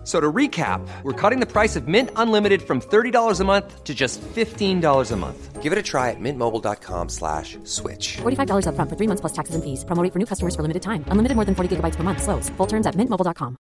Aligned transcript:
F- 0.00 0.06
So 0.06 0.18
to 0.18 0.32
recap, 0.32 0.80
we're 1.02 1.12
cutting 1.12 1.40
the 1.40 1.46
price 1.46 1.76
of 1.76 1.86
Mint 1.86 2.10
Unlimited 2.16 2.62
from 2.62 2.80
$30 2.80 3.40
a 3.40 3.44
month 3.44 3.84
to 3.84 3.94
just 3.94 4.20
$15 4.34 5.12
a 5.12 5.16
month. 5.16 5.62
Give 5.62 5.72
it 5.72 5.78
a 5.78 5.82
try 5.82 6.08
at 6.08 6.16
mintmobile.com 6.18 7.10
slash 7.10 7.58
switch. 7.64 8.16
$45 8.22 8.64
upfront 8.66 8.88
for 8.88 8.96
three 8.96 9.06
months 9.06 9.20
plus 9.20 9.32
taxes 9.34 9.54
and 9.54 9.62
fees. 9.62 9.84
Promo 9.84 10.02
for 10.10 10.18
new 10.18 10.24
customers 10.26 10.56
for 10.56 10.62
limited 10.62 10.80
time. 10.82 11.04
Unlimited 11.12 11.36
more 11.36 11.44
than 11.44 11.54
40 11.54 11.76
gigabytes 11.76 11.96
per 11.96 12.02
month. 12.02 12.22
Slows. 12.22 12.48
Full 12.56 12.66
terms 12.66 12.86
at 12.86 12.94
mintmobile.com. 12.96 13.56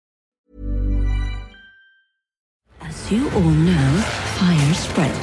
As 2.82 3.10
you 3.12 3.30
all 3.30 3.40
know, 3.70 4.02
fire 4.40 4.74
spread, 4.74 5.20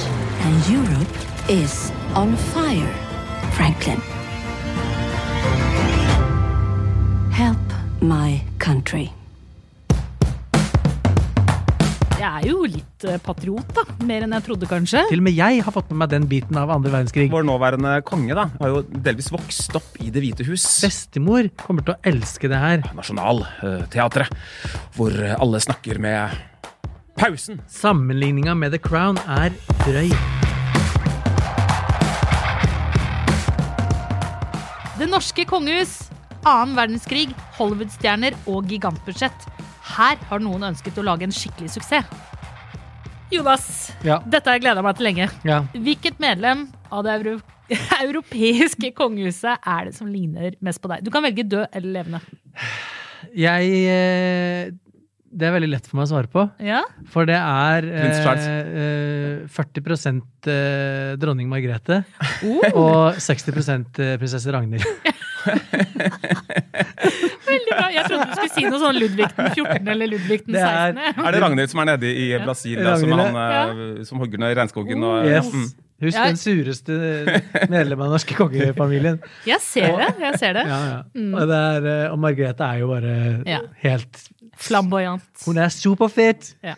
and 0.48 0.56
Europe 0.68 1.12
is 1.48 1.92
on 2.16 2.36
fire. 2.36 2.94
Franklin. 3.52 4.00
Help 7.30 7.58
my 8.00 8.42
country. 8.58 9.12
Jeg 12.22 12.30
er 12.38 12.52
jo 12.52 12.66
litt 12.70 13.04
eh, 13.10 13.16
patriot, 13.18 13.72
da. 13.74 13.82
Mer 14.06 14.22
enn 14.22 14.34
jeg 14.36 14.44
trodde, 14.46 14.66
kanskje. 14.70 15.00
Til 15.10 15.18
og 15.18 15.24
med 15.26 15.34
jeg 15.34 15.62
har 15.66 15.74
fått 15.74 15.88
med 15.90 16.04
meg 16.04 16.10
den 16.12 16.28
biten 16.30 16.58
av 16.60 16.70
andre 16.70 16.92
verdenskrig. 16.92 17.24
Vår 17.32 17.42
nåværende 17.48 17.96
konge 18.06 18.36
da, 18.38 18.44
har 18.60 18.70
jo 18.70 18.82
delvis 18.94 19.32
vokst 19.34 19.74
opp 19.74 19.98
i 19.98 20.12
Det 20.14 20.22
hvite 20.22 20.46
hus. 20.46 20.62
Bestemor 20.84 21.48
kommer 21.64 21.82
til 21.82 21.96
å 21.96 21.98
elske 22.12 22.46
det 22.52 22.60
her. 22.62 22.84
Nasjonalteatret, 22.94 24.30
hvor 24.94 25.18
alle 25.34 25.62
snakker 25.66 25.98
med 26.02 26.38
pausen. 27.18 27.58
Sammenligninga 27.66 28.54
med 28.54 28.76
The 28.76 28.82
Crown 28.86 29.18
er 29.26 29.50
drøy. 29.82 30.14
Det 35.02 35.10
norske 35.10 35.48
kongehus, 35.50 36.04
annen 36.46 36.78
verdenskrig, 36.78 37.32
Hollywood-stjerner 37.58 38.38
og 38.46 38.70
gigantbudsjett. 38.70 39.50
Her 39.92 40.16
har 40.30 40.40
noen 40.42 40.62
ønsket 40.70 40.98
å 41.00 41.04
lage 41.04 41.26
en 41.28 41.34
skikkelig 41.34 41.70
suksess. 41.76 42.06
Jonas, 43.32 43.92
Ja. 44.04 44.18
dette 44.28 44.44
har 44.50 44.58
jeg 44.58 44.64
gleda 44.66 44.82
meg 44.84 44.96
til 44.98 45.06
lenge. 45.08 45.30
Ja. 45.48 45.62
Hvilket 45.72 46.18
medlem 46.20 46.66
av 46.92 47.04
det 47.06 47.14
euro 47.16 47.38
europeiske 48.04 48.90
kongehuset 48.96 49.56
er 49.64 49.88
det 49.88 49.94
som 49.96 50.08
ligner 50.12 50.52
mest 50.60 50.82
på 50.84 50.90
deg? 50.92 51.00
Du 51.04 51.10
kan 51.14 51.24
velge 51.24 51.44
død 51.48 51.66
eller 51.72 51.94
levende. 51.96 52.20
Jeg 53.32 53.70
eh, 53.88 54.72
Det 55.32 55.46
er 55.48 55.54
veldig 55.54 55.70
lett 55.72 55.86
for 55.88 55.96
meg 55.96 56.04
å 56.04 56.10
svare 56.12 56.28
på. 56.28 56.42
Ja? 56.60 56.82
For 57.08 57.24
det 57.28 57.38
er 57.40 57.86
eh, 57.88 59.46
eh, 59.46 59.48
40 59.48 60.20
eh, 60.52 61.16
dronning 61.22 61.48
Margrethe 61.48 62.02
Oh. 62.44 62.60
og 62.76 63.16
60 63.16 63.96
eh, 63.96 64.16
prinsesse 64.20 64.52
Ragnhild. 64.52 64.84
Veldig 67.72 67.78
bra. 67.80 67.90
Jeg 67.96 68.04
trodde 68.10 68.26
du 68.26 68.34
skulle 68.36 68.54
si 68.54 68.64
noe 68.68 68.80
sånn 68.82 68.98
Ludvig 69.00 69.28
den 69.36 69.50
14. 69.56 69.88
eller 69.94 70.06
Ludvig 70.12 70.40
den 70.46 70.52
Det 70.58 70.62
er- 70.62 70.98
Er 71.26 71.32
det 71.32 71.40
Ragnhild 71.42 71.70
som 71.72 71.80
er 71.80 71.84
nede 71.92 72.10
i 72.12 72.26
Brasil, 72.44 72.82
da, 72.84 72.96
som, 73.00 73.12
han, 73.12 73.34
ja. 73.34 74.04
som 74.04 74.18
hogger 74.22 74.38
ned 74.38 74.56
regnskogen? 74.56 75.02
Og, 75.04 75.26
Yes. 75.26 75.50
Mm. 75.52 75.70
Husk 76.02 76.18
Ja. 76.18 76.24
den 76.26 76.36
sureste 76.36 76.94
medlemmet 77.70 78.02
av 78.02 78.08
den 78.08 78.14
norske 78.16 78.34
kongefamilien. 78.34 79.20
Jeg 79.46 79.60
ser 79.62 79.92
det. 80.00 80.08
jeg 80.18 80.38
ser 80.40 80.52
det. 80.58 80.64
Ja, 80.66 80.78
ja. 80.88 81.02
Og, 81.38 81.44
det 81.48 81.58
er, 81.58 81.86
eh, 81.92 82.10
og 82.10 82.18
Margrethe 82.18 82.60
er 82.66 82.78
jo 82.80 82.88
bare 82.90 83.42
Ja. 83.46 83.60
helt 83.84 84.24
Flamboyant. 84.58 85.22
Hun 85.46 85.58
er 85.58 85.68
superfit! 85.70 86.54
Ja. 86.62 86.74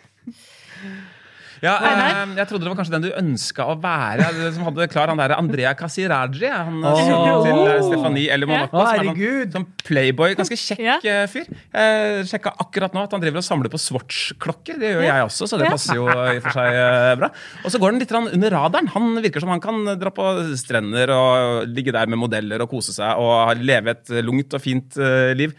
Ja, 1.63 1.75
eh, 1.79 2.33
jeg 2.39 2.47
trodde 2.49 2.65
det 2.65 2.71
var 2.73 2.77
kanskje 2.79 2.95
den 2.97 3.05
du 3.05 3.11
ønska 3.15 3.65
å 3.71 3.75
være. 3.81 4.27
Som 4.55 4.65
hadde 4.67 4.87
klar 4.91 5.07
han 5.11 5.17
der 5.21 5.35
Andrea 5.37 5.73
Casiraggi 5.77 6.49
Han 6.51 6.81
Åh. 6.83 6.99
sønnen 6.99 7.45
til 7.45 7.59
eh, 7.69 7.81
Stefanie 7.87 8.29
eller 8.33 8.49
Monaco. 8.49 8.77
Å, 8.81 8.85
som 8.89 8.99
er 8.99 9.11
sånn- 9.13 9.53
Sånn 9.55 9.67
playboy. 9.85 10.35
Ganske 10.35 10.57
kjekk 10.59 11.05
eh, 11.05 11.25
fyr. 11.31 11.45
Jeg 11.75 12.25
sjekka 12.31 12.55
akkurat 12.59 12.93
nå 12.97 13.03
at 13.05 13.11
han 13.15 13.21
driver 13.23 13.39
og 13.43 13.47
samler 13.47 13.71
på 13.71 13.79
Swatch-klokker. 13.79 14.79
Det 14.81 14.91
gjør 14.95 15.05
jeg 15.07 15.27
også, 15.29 15.47
så 15.47 15.59
det 15.61 15.69
passer 15.71 15.95
jo 15.99 16.07
i 16.09 16.37
og 16.37 16.41
for 16.43 16.57
seg 16.57 16.79
eh, 16.81 17.13
bra. 17.21 17.29
Og 17.63 17.71
så 17.73 17.79
går 17.81 17.95
den 17.95 18.03
litt 18.03 18.15
under 18.15 18.55
radaren. 18.57 18.91
Han 18.95 19.15
virker 19.23 19.43
som 19.43 19.53
han 19.53 19.63
kan 19.63 19.83
dra 20.01 20.11
på 20.15 20.27
strender 20.59 21.13
og 21.15 21.69
ligge 21.71 21.93
der 21.95 22.09
med 22.11 22.19
modeller 22.21 22.61
og 22.65 22.71
kose 22.73 22.93
seg 22.95 23.21
og 23.21 23.55
leve 23.63 23.95
et 23.95 24.11
lungt 24.25 24.53
og 24.57 24.61
fint 24.63 24.97
eh, 25.01 25.31
liv 25.37 25.55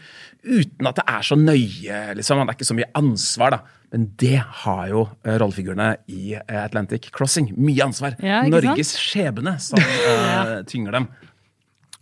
uten 0.47 0.87
at 0.87 0.95
det 1.01 1.03
er 1.11 1.25
så 1.27 1.35
nøye. 1.35 1.97
liksom. 2.15 2.39
Det 2.45 2.53
er 2.53 2.55
ikke 2.59 2.67
så 2.69 2.77
mye 2.77 2.91
ansvar, 2.95 3.57
da. 3.57 3.59
Men 3.93 4.09
det 4.19 4.39
har 4.63 4.83
jo 4.91 5.05
eh, 5.23 5.37
rollefigurene 5.39 5.93
i 6.11 6.35
eh, 6.35 6.59
Atlantic 6.59 7.07
Crossing. 7.15 7.53
Mye 7.55 7.85
ansvar. 7.85 8.17
Ja, 8.19 8.43
ikke 8.43 8.59
sant? 8.59 8.67
Norges 8.67 8.93
skjebne 8.99 9.55
som 9.63 9.79
uh, 9.83 10.59
tynger 10.67 10.99
dem. 10.99 11.07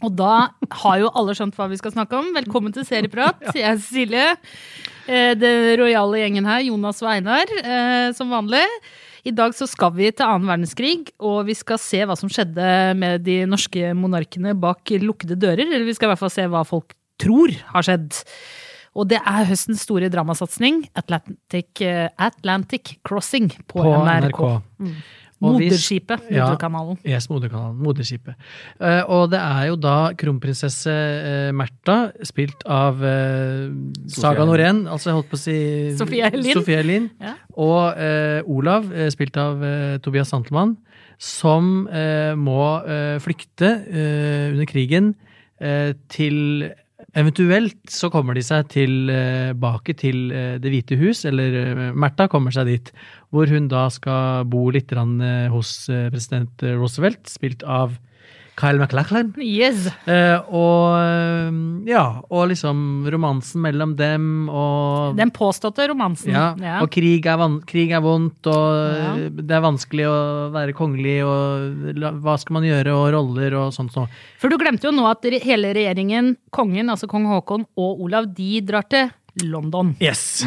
Og 0.03 0.11
da 0.17 0.49
har 0.81 0.99
jo 0.99 1.11
alle 1.15 1.35
skjønt 1.37 1.55
hva 1.57 1.69
vi 1.71 1.77
skal 1.79 1.93
snakke 1.93 2.17
om. 2.17 2.33
Velkommen 2.35 2.73
til 2.75 2.85
Serieprat. 2.87 3.41
Jeg 3.55 3.67
er 3.69 3.81
Silje. 3.81 4.27
Den 5.05 5.75
rojale 5.79 6.19
gjengen 6.23 6.47
her, 6.49 6.63
Jonas 6.65 6.99
og 7.05 7.11
Einar, 7.11 7.51
som 8.17 8.31
vanlig. 8.33 8.63
I 9.25 9.33
dag 9.33 9.53
så 9.57 9.67
skal 9.69 9.93
vi 9.93 10.09
til 10.09 10.25
annen 10.25 10.49
verdenskrig, 10.49 11.11
og 11.21 11.45
vi 11.47 11.53
skal 11.57 11.77
se 11.81 12.01
hva 12.05 12.17
som 12.17 12.29
skjedde 12.29 12.65
med 12.97 13.23
de 13.25 13.39
norske 13.49 13.93
monarkene 13.97 14.55
bak 14.57 14.93
lukkede 15.01 15.37
dører. 15.37 15.63
Eller 15.69 15.85
vi 15.85 15.93
skal 15.95 16.09
i 16.09 16.13
hvert 16.13 16.23
fall 16.25 16.33
se 16.33 16.45
hva 16.49 16.65
folk 16.67 16.97
tror 17.21 17.53
har 17.71 17.85
skjedd. 17.85 18.25
Og 18.95 19.09
det 19.11 19.19
er 19.19 19.49
høstens 19.49 19.83
store 19.83 20.07
dramasatsing, 20.11 20.85
Atlantic, 20.95 21.81
eh, 21.83 22.07
Atlantic 22.17 22.95
Crossing 23.03 23.49
på, 23.67 23.81
På 23.83 23.91
NRK. 24.05 24.29
NRK. 24.31 24.41
Og 25.45 25.59
vi- 25.59 25.65
Moderskipet, 25.67 26.21
Ja. 26.31 26.45
Yes, 27.05 27.27
moderkanalen. 27.29 27.75
Moderskipet. 27.77 28.35
Eh, 28.79 29.03
og 29.03 29.29
det 29.31 29.39
er 29.39 29.65
jo 29.67 29.75
da 29.75 30.13
kronprinsesse 30.13 30.87
uh, 30.87 31.51
Märtha, 31.51 32.13
spilt 32.23 32.63
av 32.65 32.95
Saga. 34.07 34.45
Norén, 34.45 34.87
altså 34.87 35.11
jeg 35.11 35.13
holdt 35.19 35.29
på 35.29 35.35
å 35.35 35.43
si 35.43 35.97
Sofie 35.97 36.23
Elin. 36.31 36.53
Sofie 36.53 36.79
Elin. 36.79 37.09
Ja. 37.19 37.33
Og 37.57 37.97
eh, 37.99 38.41
Olav, 38.47 38.87
spilt 39.11 39.35
av 39.37 39.59
Tobias 40.01 40.29
Santelmann, 40.31 40.77
som 41.19 41.83
må 42.37 42.63
flykte 43.23 43.69
under 44.51 44.65
krigen 44.65 45.15
til 46.11 46.73
Eventuelt 47.13 47.77
så 47.91 48.09
kommer 48.11 48.35
de 48.35 48.41
seg 48.43 48.67
tilbake 48.73 49.93
til 49.99 50.31
eh, 50.33 50.55
Det 50.59 50.71
hvite 50.73 50.97
hus, 50.99 51.23
eller 51.29 51.59
eh, 51.61 51.83
Märtha 51.95 52.27
kommer 52.31 52.55
seg 52.55 52.67
dit, 52.71 52.91
hvor 53.31 53.47
hun 53.51 53.69
da 53.71 53.85
skal 53.93 54.47
bo 54.49 54.67
litt 54.73 54.91
eh, 54.91 55.47
hos 55.53 55.87
eh, 55.89 56.09
president 56.11 56.65
Roosevelt, 56.65 57.23
spilt 57.29 57.63
av 57.63 57.95
Kyle 58.55 58.79
MacLachlan. 58.79 59.33
Yes. 59.43 59.87
Eh, 60.07 60.39
og 60.47 60.95
eh, 60.95 61.57
ja, 61.91 62.21
og 62.31 62.45
liksom 62.53 63.03
romansen 63.11 63.59
mellom 63.65 63.95
dem 63.99 64.47
og 64.47 65.17
Den 65.17 65.31
påståtte 65.35 65.89
romansen. 65.91 66.31
ja, 66.31 66.55
Ja. 66.61 66.77
og 66.81 66.89
krig 66.89 67.25
er, 67.27 67.35
van 67.37 67.59
krig 67.67 67.91
er 67.91 67.99
vondt, 68.01 68.47
og 68.47 68.95
Ja. 68.95 69.11
eh, 69.17 69.29
det 69.29 69.51
er 69.51 69.61
vanskelig 69.65 70.05
å 70.07 70.51
være 70.55 70.73
kongelig, 70.73 71.17
og 71.27 72.15
hva 72.23 72.37
skal 72.39 72.53
man 72.53 72.63
gjøre, 72.63 72.95
og 72.95 73.11
roller 73.13 73.53
og 73.59 73.73
sånt 73.73 73.93
noe. 73.97 74.07
For 74.39 74.47
du 74.49 74.57
glemte 74.57 74.83
jo 74.87 74.91
nå 74.95 75.05
at 75.11 75.21
re- 75.23 75.43
hele 75.43 75.73
regjeringen, 75.75 76.37
kongen, 76.51 76.87
altså 76.89 77.07
kong 77.11 77.25
Haakon 77.27 77.65
og 77.77 77.99
Olav, 78.07 78.33
de 78.33 78.61
drar 78.61 78.87
til 78.87 79.11
London. 79.43 79.95
Yes. 79.99 80.45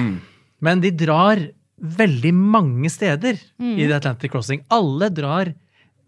Men 0.60 0.80
de 0.80 0.90
drar 0.90 1.36
veldig 1.78 2.32
mange 2.34 2.88
steder 2.90 3.36
Mm. 3.60 3.76
i 3.78 3.86
The 3.86 3.94
Atlantic 4.00 4.30
Crossing. 4.32 4.64
Alle 4.70 5.10
drar 5.10 5.52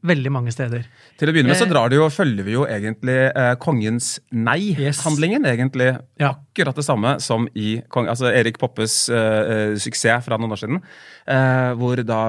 veldig 0.06 0.32
mange 0.32 0.52
steder. 0.54 0.86
Til 1.20 1.28
å 1.28 1.32
begynne 1.34 1.52
med 1.52 1.58
så 1.60 1.66
Eh, 1.66 1.70
drar 1.72 1.90
det 1.90 1.98
jo, 1.98 2.08
følger 2.08 2.44
vi 2.46 2.52
jo 2.54 2.64
egentlig 2.66 3.18
eh, 3.36 3.54
kongens 3.60 4.18
nei-handlingen. 4.32 5.44
egentlig 5.44 5.90
Ja. 6.20 6.34
Akkurat 6.34 6.76
det 6.76 6.84
samme 6.84 7.20
som 7.20 7.48
i 7.54 7.82
kong, 7.88 8.08
altså 8.08 8.32
Erik 8.32 8.58
Poppes 8.58 9.08
eh, 9.08 9.16
eh, 9.16 9.74
suksess 9.76 10.24
fra 10.24 10.38
noen 10.38 10.52
år 10.52 10.62
siden. 10.62 10.82
eh, 11.26 11.72
hvor 11.76 12.00
da 12.04 12.20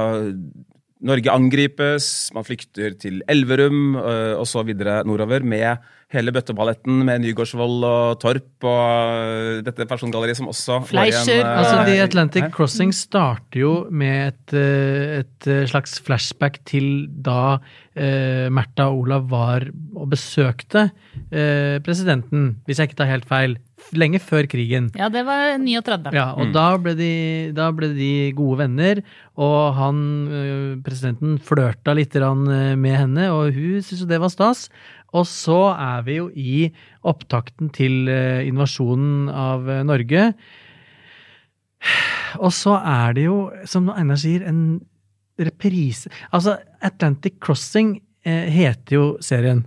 Norge 1.01 1.33
angripes, 1.33 2.05
man 2.35 2.45
flykter 2.45 2.93
til 3.01 3.23
Elverum 3.31 3.95
uh, 3.97 4.37
og 4.37 4.45
så 4.49 4.61
videre 4.67 5.01
nordover 5.07 5.41
med 5.41 5.81
hele 6.11 6.33
bøtteballetten 6.35 7.05
med 7.07 7.23
Nygårdsvold 7.23 7.85
og 7.87 8.17
Torp 8.19 8.65
og 8.67 8.81
eh, 8.81 9.61
dette 9.63 9.85
persongalleriet 9.87 10.39
som 10.41 10.49
også 10.51 10.81
Fleischer, 10.89 11.39
eh, 11.39 11.59
Altså, 11.61 11.77
The 11.87 11.95
her. 11.95 12.07
Atlantic 12.09 12.49
Crossing 12.51 12.91
starter 12.95 13.61
jo 13.61 13.71
med 13.87 14.33
et, 14.33 14.55
et 15.21 15.49
slags 15.71 15.99
flashback 16.03 16.59
til 16.67 17.07
da 17.07 17.61
uh, 17.61 18.47
Märtha 18.51 18.89
og 18.89 19.05
Olav 19.05 19.29
var 19.31 19.69
og 19.95 20.11
besøkte 20.11 20.89
uh, 20.91 21.77
presidenten, 21.85 22.57
hvis 22.65 22.81
jeg 22.81 22.91
ikke 22.91 23.01
tar 23.03 23.13
helt 23.13 23.29
feil, 23.29 23.55
lenge 23.97 24.19
før 24.23 24.47
krigen. 24.49 24.89
Ja, 24.97 25.09
det 25.11 25.23
var 25.27 25.57
39. 25.59 26.13
Ja, 26.15 26.31
og 26.37 26.53
da, 26.55 26.65
ble 26.81 26.93
de, 26.97 27.11
da 27.55 27.69
ble 27.75 27.91
de 27.95 28.11
gode 28.37 28.61
venner, 28.63 29.01
og 29.39 29.75
han, 29.77 30.01
øh, 30.27 30.73
presidenten, 30.85 31.37
flørta 31.43 31.95
litt 31.97 32.15
øh, 32.15 32.75
med 32.77 32.95
henne, 32.95 33.29
og 33.33 33.51
hun 33.55 33.81
syntes 33.81 34.03
jo 34.03 34.09
det 34.09 34.21
var 34.21 34.33
stas. 34.33 34.69
Og 35.11 35.25
så 35.27 35.73
er 35.75 36.05
vi 36.07 36.19
jo 36.21 36.29
i 36.35 36.69
opptakten 37.03 37.71
til 37.75 38.07
øh, 38.07 38.45
invasjonen 38.47 39.27
av 39.29 39.67
Norge. 39.87 40.31
Og 42.39 42.53
så 42.53 42.77
er 42.77 43.17
det 43.17 43.25
jo, 43.25 43.49
som 43.65 43.89
Einar 43.91 44.19
sier, 44.21 44.45
en 44.47 44.79
reprise 45.41 46.11
Altså, 46.31 46.59
Atlantic 46.85 47.39
Crossing 47.41 47.95
heter 48.21 48.93
jo 48.93 49.05
serien. 49.25 49.63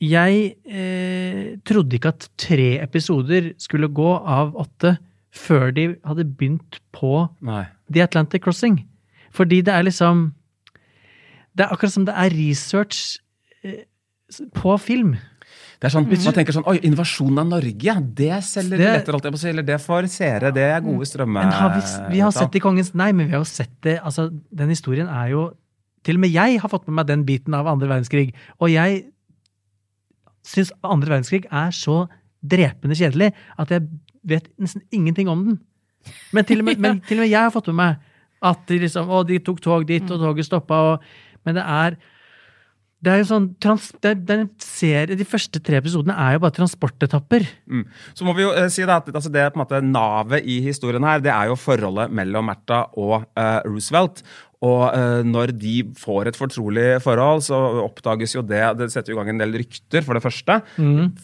Jeg 0.00 0.54
eh, 0.64 1.58
trodde 1.66 1.98
ikke 1.98 2.12
at 2.14 2.28
tre 2.38 2.68
episoder 2.82 3.52
skulle 3.58 3.90
gå 3.90 4.10
av 4.14 4.54
åtte 4.58 4.96
før 5.34 5.72
de 5.74 5.88
hadde 6.06 6.26
begynt 6.38 6.78
på 6.94 7.26
Nei. 7.44 7.64
The 7.92 8.04
Atlantic 8.04 8.44
Crossing. 8.44 8.80
Fordi 9.34 9.60
det 9.62 9.74
er 9.74 9.82
liksom 9.86 10.32
Det 11.56 11.66
er 11.66 11.74
akkurat 11.74 11.92
som 11.92 12.06
det 12.06 12.14
er 12.14 12.30
research 12.30 13.18
eh, 13.64 13.82
på 14.54 14.76
film. 14.78 15.16
Det 15.78 15.88
er 15.88 15.94
sånn, 15.94 16.08
Man 16.10 16.34
tenker 16.34 16.54
sånn 16.54 16.66
Oi, 16.70 16.78
invasjonen 16.86 17.38
av 17.42 17.50
Norge, 17.52 17.94
det 18.18 18.40
selger 18.44 18.78
Det- 18.78 18.94
lettere, 19.06 19.36
si. 19.38 19.48
Eller 19.48 19.62
det 19.62 19.78
får 19.80 20.08
seere. 20.10 20.52
Det 20.54 20.62
er 20.62 20.80
gode 20.80 21.06
strømme... 21.06 21.42
Men 21.42 21.52
har 21.54 21.74
vi, 21.74 21.82
vi 22.14 22.20
har 22.20 22.32
sett 22.34 22.50
det 22.52 22.58
i 22.58 22.64
Kongens 22.64 22.94
Nei, 22.94 23.12
men 23.12 23.26
vi 23.26 23.32
har 23.32 23.42
jo 23.42 23.50
sett 23.50 23.74
det 23.82 24.00
altså, 24.02 24.28
Den 24.50 24.68
historien 24.68 25.06
er 25.06 25.30
jo 25.34 25.52
Til 26.04 26.18
og 26.18 26.20
med 26.20 26.30
jeg 26.30 26.60
har 26.60 26.68
fått 26.70 26.86
med 26.88 26.98
meg 26.98 27.06
den 27.06 27.24
biten 27.26 27.54
av 27.54 27.66
andre 27.66 27.88
verdenskrig. 27.90 28.34
Og 28.62 28.70
jeg 28.70 29.04
syns 30.46 30.72
andre 30.82 31.14
verdenskrig 31.14 31.46
er 31.50 31.72
så 31.74 32.04
drepende 32.38 32.96
kjedelig 32.98 33.32
at 33.58 33.72
jeg 33.74 33.88
vet 34.28 34.50
nesten 34.60 34.84
ingenting 34.94 35.30
om 35.30 35.46
den. 35.46 35.58
Men 36.32 36.46
til 36.48 36.62
og 36.62 36.68
med, 36.68 36.78
men 36.84 37.00
til 37.06 37.18
og 37.18 37.26
med 37.26 37.32
jeg 37.32 37.42
har 37.42 37.54
fått 37.54 37.72
med 37.72 37.80
meg 37.80 38.04
at 38.48 38.60
de 38.70 38.78
liksom 38.84 39.08
Å, 39.10 39.24
de 39.26 39.40
tok 39.42 39.58
tog 39.64 39.82
dit, 39.88 40.04
og 40.14 40.22
toget 40.22 40.46
stoppa, 40.46 40.76
og 40.92 41.46
Men 41.46 41.56
det 41.56 41.64
er 41.64 41.96
det 42.98 43.12
er 43.12 43.20
jo 43.20 43.26
sånn, 43.28 43.44
trans, 43.62 43.84
det 44.02 44.10
er, 44.10 44.16
det 44.26 44.32
er 44.34 44.40
en 44.42 44.48
serie, 44.62 45.16
De 45.18 45.26
første 45.26 45.60
tre 45.62 45.78
episodene 45.78 46.16
er 46.18 46.34
jo 46.34 46.40
bare 46.42 46.56
transportetapper. 46.56 47.44
Mm. 47.70 47.84
Så 48.18 48.26
må 48.26 48.34
vi 48.34 48.42
jo 48.42 48.50
eh, 48.50 48.66
si 48.74 48.82
det 48.82 48.90
at 48.90 49.10
altså, 49.12 49.30
det 49.30 49.44
på 49.52 49.60
en 49.60 49.62
måte 49.62 49.80
navet 49.86 50.48
i 50.50 50.58
historien 50.64 51.06
her, 51.06 51.22
det 51.22 51.30
er 51.30 51.52
jo 51.52 51.58
forholdet 51.58 52.10
mellom 52.18 52.50
Märtha 52.50 52.80
og 52.98 53.20
eh, 53.38 53.60
Roosevelt. 53.68 54.24
Og 54.66 54.88
eh, 54.90 55.20
når 55.22 55.52
de 55.54 55.74
får 55.98 56.30
et 56.32 56.38
fortrolig 56.38 56.86
forhold, 57.04 57.44
så 57.46 57.58
oppdages 57.84 58.34
jo 58.34 58.42
det 58.42 58.62
Det 58.80 58.88
setter 58.90 59.12
jo 59.12 59.16
i 59.16 59.20
gang 59.20 59.30
en 59.30 59.42
del 59.44 59.54
rykter, 59.60 60.02
for 60.02 60.18
det 60.18 60.24
første. 60.24 60.58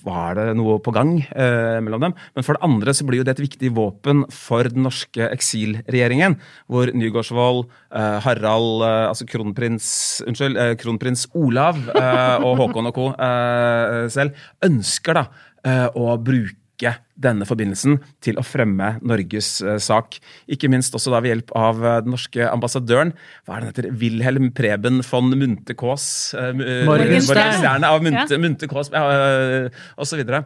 Var 0.04 0.38
det 0.38 0.46
noe 0.58 0.78
på 0.78 0.94
gang 0.94 1.16
eh, 1.34 1.80
mellom 1.82 2.00
dem? 2.06 2.14
Men 2.36 2.46
for 2.46 2.54
det 2.54 2.62
andre 2.62 2.94
så 2.94 3.06
blir 3.08 3.22
jo 3.22 3.26
det 3.26 3.34
et 3.34 3.44
viktig 3.44 3.72
våpen 3.74 4.22
for 4.30 4.70
den 4.70 4.86
norske 4.86 5.26
eksilregjeringen. 5.34 6.38
Hvor 6.70 6.92
Nygaardsvold, 6.94 7.64
eh, 7.90 8.18
Harald, 8.22 8.86
eh, 8.86 9.08
altså 9.10 9.26
kronprins 9.26 10.22
Unnskyld, 10.28 10.56
eh, 10.56 10.74
kronprins 10.78 11.26
Olav 11.34 11.80
eh, 11.90 12.36
og 12.44 12.58
Håkon 12.62 12.90
og 12.92 12.94
co. 12.94 13.10
Eh, 13.18 14.04
selv 14.14 14.38
ønsker 14.62 15.18
da 15.18 15.26
å 15.96 16.10
bruke 16.20 16.63
denne 17.14 17.46
forbindelsen 17.48 18.00
til 18.24 18.38
å 18.40 18.44
fremme 18.46 18.94
Norges 19.04 19.56
eh, 19.64 19.78
sak. 19.82 20.18
Ikke 20.50 20.70
minst 20.72 20.94
også 20.96 21.14
da 21.14 21.22
ved 21.24 21.34
hjelp 21.34 21.54
av 21.58 21.84
eh, 21.84 22.00
den 22.04 22.14
norske 22.16 22.48
ambassadøren. 22.50 23.14
Hva 23.44 23.56
er 23.56 23.62
det 23.62 23.68
han 23.68 23.72
heter? 23.72 23.90
Wilhelm 24.02 24.50
Preben 24.56 25.00
von 25.06 25.32
Munte-Kaas. 25.32 26.08
eh, 26.38 26.50
eh. 26.50 26.82
Morgensterne 26.88 27.92
av 27.92 28.04
Munte-Kaas, 28.04 28.92
ja, 28.94 29.06
eh, 29.14 29.86
og 29.96 30.10
så 30.10 30.20
videre. 30.20 30.44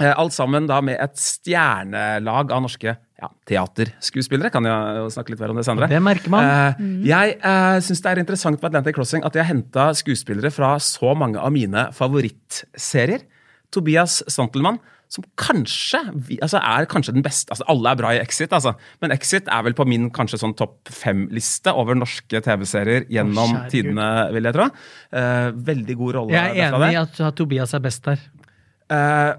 Eh, 0.00 0.12
Alt 0.16 0.32
sammen 0.32 0.68
da 0.68 0.80
med 0.84 0.96
et 1.02 1.18
stjernelag 1.20 2.52
av 2.54 2.62
norske 2.64 2.94
ja, 3.20 3.28
teaterskuespillere. 3.50 4.52
Kan 4.52 4.68
jeg 4.68 5.10
snakke 5.14 5.34
litt 5.34 5.42
mer 5.42 5.52
om 5.52 5.60
det 5.60 5.66
senere. 5.68 5.90
Det 5.90 6.00
merker 6.04 6.32
man. 6.32 6.46
Eh, 6.46 6.86
jeg 7.10 7.36
uh, 7.42 7.76
syns 7.84 8.00
det 8.04 8.14
er 8.14 8.22
interessant 8.22 8.60
med 8.60 8.70
Atlantic 8.70 8.96
Crossing 8.96 9.26
at 9.26 9.36
de 9.36 9.42
har 9.42 9.50
henta 9.50 9.90
skuespillere 9.98 10.52
fra 10.54 10.72
så 10.82 11.12
mange 11.18 11.40
av 11.40 11.52
mine 11.54 11.90
favorittserier. 11.96 13.26
Tobias 13.70 14.22
Santelmann, 14.26 14.80
som 15.10 15.26
kanskje 15.40 15.98
altså 16.38 16.60
er 16.62 16.86
kanskje 16.90 17.16
den 17.16 17.24
beste 17.26 17.50
altså 17.50 17.64
Alle 17.72 17.90
er 17.90 17.98
bra 17.98 18.12
i 18.14 18.20
Exit, 18.22 18.52
altså. 18.54 18.76
men 19.02 19.10
Exit 19.10 19.50
er 19.50 19.64
vel 19.66 19.74
på 19.74 19.86
min 19.90 20.06
kanskje 20.14 20.38
sånn 20.38 20.54
topp 20.58 20.92
fem-liste 20.94 21.74
over 21.74 21.98
norske 21.98 22.42
TV-serier 22.46 23.08
gjennom 23.10 23.56
oh, 23.58 23.68
tidene, 23.72 24.06
vil 24.36 24.46
jeg 24.46 24.56
tro. 24.56 24.70
Uh, 25.10 25.50
veldig 25.70 25.96
god 25.98 26.18
rolle. 26.20 26.36
Jeg 26.36 26.54
er 26.54 26.70
enig 26.70 26.92
i 26.94 27.00
at, 27.02 27.22
at 27.26 27.38
Tobias 27.40 27.74
er 27.74 27.82
best 27.82 28.06
der. 28.06 28.22
Uh, 28.90 29.34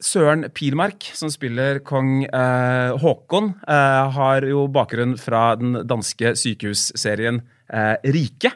Søren 0.00 0.46
Pilmark, 0.56 1.04
som 1.12 1.28
spiller 1.32 1.82
kong 1.84 2.24
eh, 2.24 2.92
Håkon, 3.02 3.52
eh, 3.68 4.14
har 4.16 4.46
jo 4.48 4.64
bakgrunn 4.72 5.12
fra 5.20 5.50
den 5.60 5.82
danske 5.84 6.32
sykehusserien 6.40 7.42
eh, 7.68 7.96
Rike. 8.16 8.54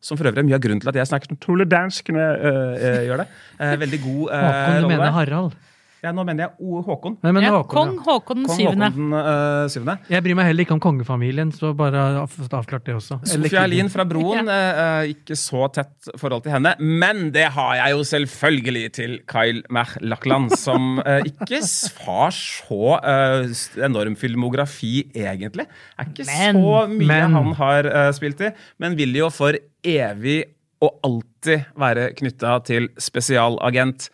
Som 0.00 0.16
for 0.16 0.28
øvrig 0.30 0.40
er 0.40 0.48
mye 0.48 0.56
av 0.56 0.64
grunnen 0.64 0.80
til 0.80 0.92
at 0.92 0.98
jeg 1.02 1.10
snakker 1.10 1.36
utrolig 1.36 1.66
dansk 1.68 2.08
når 2.14 2.24
jeg 2.24 2.80
eh, 2.80 2.98
gjør 3.10 3.22
det. 3.22 3.28
Eh, 3.58 3.76
veldig 3.84 4.00
god 4.06 4.22
eh, 4.38 4.46
Håkon, 4.46 4.78
du 4.80 4.88
mener. 4.94 5.14
Harald? 5.18 5.58
Ja, 6.04 6.12
nå 6.12 6.22
mener 6.28 6.46
jeg 6.46 6.52
O. 6.60 6.80
Håkon. 6.84 7.16
Nei, 7.24 7.32
men 7.32 7.44
Ja, 7.46 7.52
Håkon, 7.56 7.96
Kong. 7.96 7.98
Håkon 8.04 8.40
den 8.42 8.46
Kong 8.50 8.58
syvende. 8.58 8.88
Håkon 8.92 9.10
den 9.10 9.18
eh, 9.20 9.68
syvende. 9.72 9.94
Jeg 10.12 10.24
bryr 10.26 10.36
meg 10.38 10.48
heller 10.50 10.66
ikke 10.66 10.74
om 10.76 10.82
kongefamilien, 10.84 11.52
så 11.56 11.70
bare 11.76 12.02
avklart 12.22 12.84
det 12.86 12.96
også. 12.98 13.18
Sofia. 13.26 13.62
Elin 13.64 13.88
fra 13.92 14.04
Broen, 14.08 14.50
eh, 14.52 15.12
ikke 15.14 15.38
så 15.40 15.66
tett 15.74 16.10
forhold 16.20 16.44
til 16.44 16.54
henne. 16.56 16.74
Men 16.78 17.30
det 17.34 17.46
har 17.56 17.72
jeg 17.80 17.96
jo 17.96 18.04
selvfølgelig 18.12 18.84
til 18.98 19.16
Kyle 19.30 19.64
Merlachland, 19.72 20.52
som 20.60 21.00
uh, 21.00 21.20
ikke 21.26 21.62
har 22.04 22.36
så 22.36 22.82
eh, 23.00 23.56
enorm 23.88 24.18
filmografi, 24.20 25.06
egentlig. 25.16 25.66
Er 25.96 26.10
ikke 26.12 26.28
Men- 26.28 26.60
så 26.60 26.76
mye 26.92 27.08
men- 27.08 27.36
han 27.40 27.52
har 27.58 27.90
spilt 28.16 28.40
i, 28.44 28.52
men 28.78 28.96
vil 28.96 29.16
jo 29.16 29.30
for 29.32 29.56
evig 29.86 30.44
og 30.84 30.98
alltid 31.06 31.64
være 31.78 32.10
knytta 32.18 32.58
til 32.68 32.88
spesialagent 33.00 33.64
Agent 33.66 34.10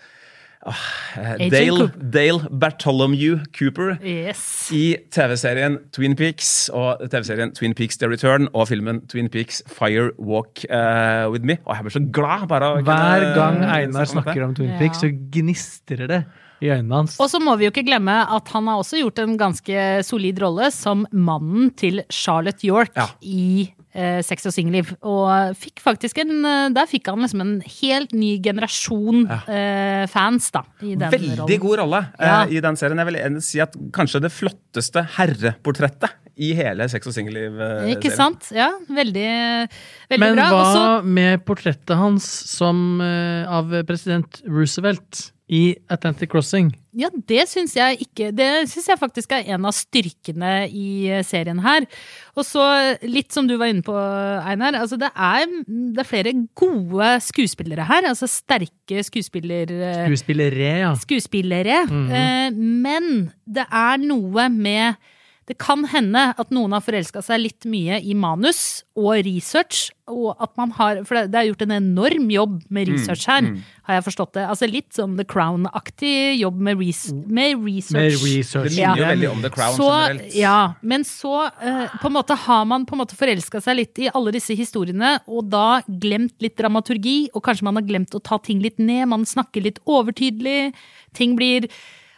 Dale, 0.62 1.88
Cooper. 1.88 2.10
Dale 2.14 2.48
Bartholomew 2.50 3.38
Cooper 3.56 3.96
Yes. 4.04 4.68
i 4.74 4.96
TV-serien 5.10 5.78
Twin 5.94 6.14
Peaks 6.18 6.68
og 6.72 7.02
TV-serien 7.10 7.50
Twin 7.56 7.74
Peaks 7.74 7.98
The 7.98 8.08
Return 8.12 8.46
og 8.54 8.68
filmen 8.70 9.00
Twin 9.10 9.28
Peaks 9.32 9.62
Fire 9.66 10.10
Walk 10.22 10.62
uh, 10.70 11.26
With 11.32 11.44
Me. 11.48 11.58
Og 11.66 11.74
jeg 11.76 11.88
blir 11.88 11.96
så 11.96 12.04
glad 12.14 12.46
bare 12.52 12.70
å 12.76 12.78
Hver 12.86 13.26
kunne 13.26 13.34
gang 13.40 13.60
Einar 13.74 14.06
snakker 14.12 14.46
om 14.46 14.54
Twin 14.54 14.70
Ja. 14.74 14.78
Peaks, 14.78 15.02
så 15.02 15.10
gnistrer 15.34 16.06
det 16.10 16.22
i 16.62 16.70
øynene 16.70 16.94
hans. 17.02 17.16
Og 17.18 17.26
så 17.32 17.40
må 17.42 17.56
vi 17.58 17.66
jo 17.66 17.72
ikke 17.74 17.82
glemme 17.88 18.20
at 18.30 18.52
han 18.54 18.68
har 18.70 18.78
også 18.78 19.00
gjort 19.02 19.18
en 19.24 19.34
ganske 19.40 19.86
solid 20.06 20.38
rolle 20.44 20.70
som 20.70 21.02
mannen 21.10 21.72
til 21.74 22.04
Charlotte 22.08 22.62
York 22.68 22.94
Ja. 22.94 23.08
i 23.20 23.64
eh, 23.66 23.81
Sex 24.24 24.46
og 24.48 24.54
singelliv. 24.54 24.94
Og 25.04 25.52
fikk 25.60 25.82
faktisk 25.84 26.18
en 26.22 26.44
eh, 26.48 26.68
Der 26.72 26.86
fikk 26.88 27.10
han 27.10 27.20
liksom 27.20 27.42
en 27.44 27.54
helt 27.80 28.14
ny 28.16 28.38
generasjon 28.40 29.26
eh, 29.28 30.06
fans, 30.08 30.50
da. 30.54 30.62
I 30.80 30.94
den 30.96 31.12
Veldig 31.12 31.36
rollen. 31.42 31.60
god 31.66 31.78
rolle 31.82 32.00
eh, 32.18 32.26
Ja. 32.26 32.38
i 32.48 32.60
den 32.64 32.76
serien. 32.80 33.02
Jeg 33.02 33.10
vil 33.12 33.40
si 33.44 33.60
at 33.60 33.76
kanskje 33.92 34.22
det 34.24 34.32
flotteste 34.32 35.04
herreportrettet 35.18 36.16
i 36.36 36.52
hele 36.56 36.88
Sex 36.88 37.10
og 37.10 37.16
singelliv-serien. 37.16 37.92
Ikke 37.96 38.12
sant? 38.14 38.48
Ja, 38.54 38.70
veldig, 38.88 39.28
veldig 40.12 40.22
Men 40.22 40.38
bra. 40.38 40.48
hva 40.52 40.62
Også... 40.64 40.86
med 41.04 41.44
portrettet 41.48 41.96
hans 41.98 42.26
som, 42.52 43.00
eh, 43.04 43.44
av 43.48 43.72
president 43.88 44.42
Roosevelt 44.48 45.28
i 45.52 45.74
Atlantic 45.92 46.30
Crossing? 46.32 46.70
Ja, 46.96 47.08
det 47.28 47.44
syns 47.50 47.74
jeg 47.76 48.02
ikke 48.04 48.30
Det 48.36 48.48
syns 48.70 48.88
jeg 48.90 49.00
faktisk 49.00 49.32
er 49.36 49.46
en 49.54 49.66
av 49.68 49.74
styrkene 49.76 50.52
i 50.68 51.08
eh, 51.12 51.22
serien 51.26 51.60
her. 51.64 51.86
Og 52.36 52.46
så 52.48 52.64
litt 53.04 53.32
som 53.34 53.48
du 53.48 53.58
var 53.60 53.72
inne 53.72 53.84
på, 53.84 53.92
Einar. 53.96 54.76
Altså 54.80 54.96
det, 55.00 55.10
er, 55.12 55.46
det 55.68 56.02
er 56.02 56.08
flere 56.08 56.34
gode 56.58 57.14
skuespillere 57.24 57.84
her. 57.88 58.08
Altså 58.08 58.28
sterke 58.30 59.04
skuespiller... 59.04 59.72
eh, 59.72 60.04
Skuespillere, 60.06 60.70
ja. 60.86 60.92
skuespillere. 61.00 61.82
Mm 61.88 62.06
-hmm. 62.08 62.62
Men 62.86 63.32
det 63.44 63.66
er 63.68 63.96
noe 64.00 64.48
med 64.48 64.94
det 65.50 65.56
kan 65.58 65.82
hende 65.90 66.34
at 66.38 66.50
noen 66.54 66.70
har 66.72 66.80
forelska 66.80 67.18
seg 67.24 67.40
litt 67.42 67.64
mye 67.66 67.96
i 68.06 68.14
manus 68.14 68.84
og 68.94 69.24
research, 69.26 69.88
og 70.06 70.36
at 70.42 70.50
man 70.56 70.70
har 70.76 71.00
For 71.08 71.16
det 71.16 71.30
det 71.32 71.38
er 71.40 71.46
gjort 71.48 71.62
en 71.62 71.72
enorm 71.78 72.28
jobb 72.30 72.62
med 72.70 72.86
Mm, 72.88 72.94
research 72.94 73.26
her, 73.26 73.42
har 73.88 73.94
jeg 73.96 74.04
forstått 74.04 74.32
det. 74.34 74.44
Altså 74.46 74.68
litt 74.70 74.90
sånn 74.94 75.16
The 75.16 75.24
Crown-aktig 75.24 76.38
jobb 76.38 76.60
med, 76.60 76.78
res 76.78 77.12
med 77.12 77.58
research. 77.64 77.92
Med 77.96 78.12
Det 78.12 78.22
research. 78.22 78.76
minner 78.76 78.96
jo 78.96 79.02
Ja. 79.02 79.08
veldig 79.14 79.30
om 79.32 79.42
The 79.42 79.50
Crown 79.50 79.74
så, 79.76 79.88
generelt. 80.08 80.34
ja, 80.34 80.74
men 80.82 81.02
så 81.04 81.34
uh, 81.50 81.88
på 81.98 82.06
en 82.06 82.12
måte 82.12 82.36
har 82.36 82.64
man 82.64 82.86
på 82.86 82.94
en 82.94 83.02
måte 83.02 83.16
forelska 83.18 83.60
seg 83.62 83.76
litt 83.76 83.98
i 83.98 84.10
alle 84.14 84.30
disse 84.32 84.54
historiene, 84.54 85.20
og 85.26 85.48
da 85.50 85.82
glemt 85.88 86.34
litt 86.40 86.56
dramaturgi, 86.56 87.30
og 87.34 87.42
kanskje 87.42 87.62
man 87.64 87.76
har 87.76 87.82
glemt 87.88 88.14
å 88.14 88.22
ta 88.22 88.38
ting 88.38 88.60
litt 88.62 88.78
ned, 88.78 89.08
man 89.08 89.24
snakker 89.24 89.62
litt 89.62 89.80
overtydelig, 89.86 90.72
ting 91.14 91.34
blir 91.36 91.68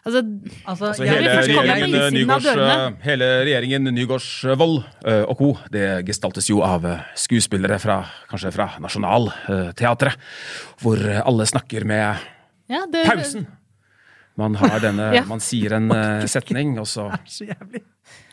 Altså, 0.04 0.20
Altså, 0.68 0.84
altså 0.90 1.06
hele, 1.08 1.30
komme 1.32 1.54
på 1.56 1.62
regjeringen, 1.64 2.14
Nygårds, 2.14 2.46
eh, 2.52 2.82
hele 3.06 3.28
regjeringen 3.46 3.88
Nygårdsvold 3.96 4.76
uh, 5.06 5.23
og 5.30 5.34
co. 5.38 5.49
Det 5.73 5.87
gestaltes 6.08 6.50
jo 6.50 6.61
av 6.66 6.84
eh, 6.84 7.02
skuespillere 7.16 7.78
fra 7.80 8.02
kanskje 8.28 8.52
fra 8.52 8.68
Nationaltheatret, 8.84 10.20
hvor 10.82 11.00
eh, 11.00 11.23
alle 11.25 11.49
snakker 11.49 11.88
med 11.88 12.20
ja, 12.68 12.84
det, 12.92 13.06
pausen. 13.08 13.46
Man 14.37 14.56
har 14.61 14.80
denne, 14.82 15.08
Ja. 15.20 15.25
man 15.30 15.40
sier 15.40 15.78
en 15.78 15.88
uh, 15.92 16.26
setning, 16.28 16.76
og 16.82 16.88
så 16.90 17.08
Så 17.25 17.49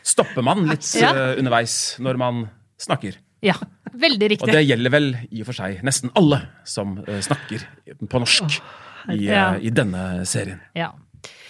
stopper 0.02 0.44
man 0.44 0.66
litt 0.68 0.84
Ja. 1.00 1.14
uh, 1.16 1.38
underveis 1.40 1.96
når 2.02 2.20
man 2.20 2.48
snakker. 2.82 3.16
Ja, 3.42 3.56
veldig 3.98 4.36
Og 4.40 4.50
det 4.52 4.62
gjelder 4.62 4.92
vel 4.94 5.08
i 5.30 5.40
og 5.42 5.48
for 5.48 5.58
seg 5.58 5.80
nesten 5.86 6.12
alle 6.18 6.38
som 6.68 6.94
eh, 7.02 7.18
snakker 7.24 7.64
på 8.06 8.20
norsk 8.22 8.54
i, 9.10 9.26
eh, 9.26 9.32
Ja. 9.32 9.46
i 9.58 9.72
denne 9.74 10.22
serien. 10.30 10.60
Ja. 10.78 10.92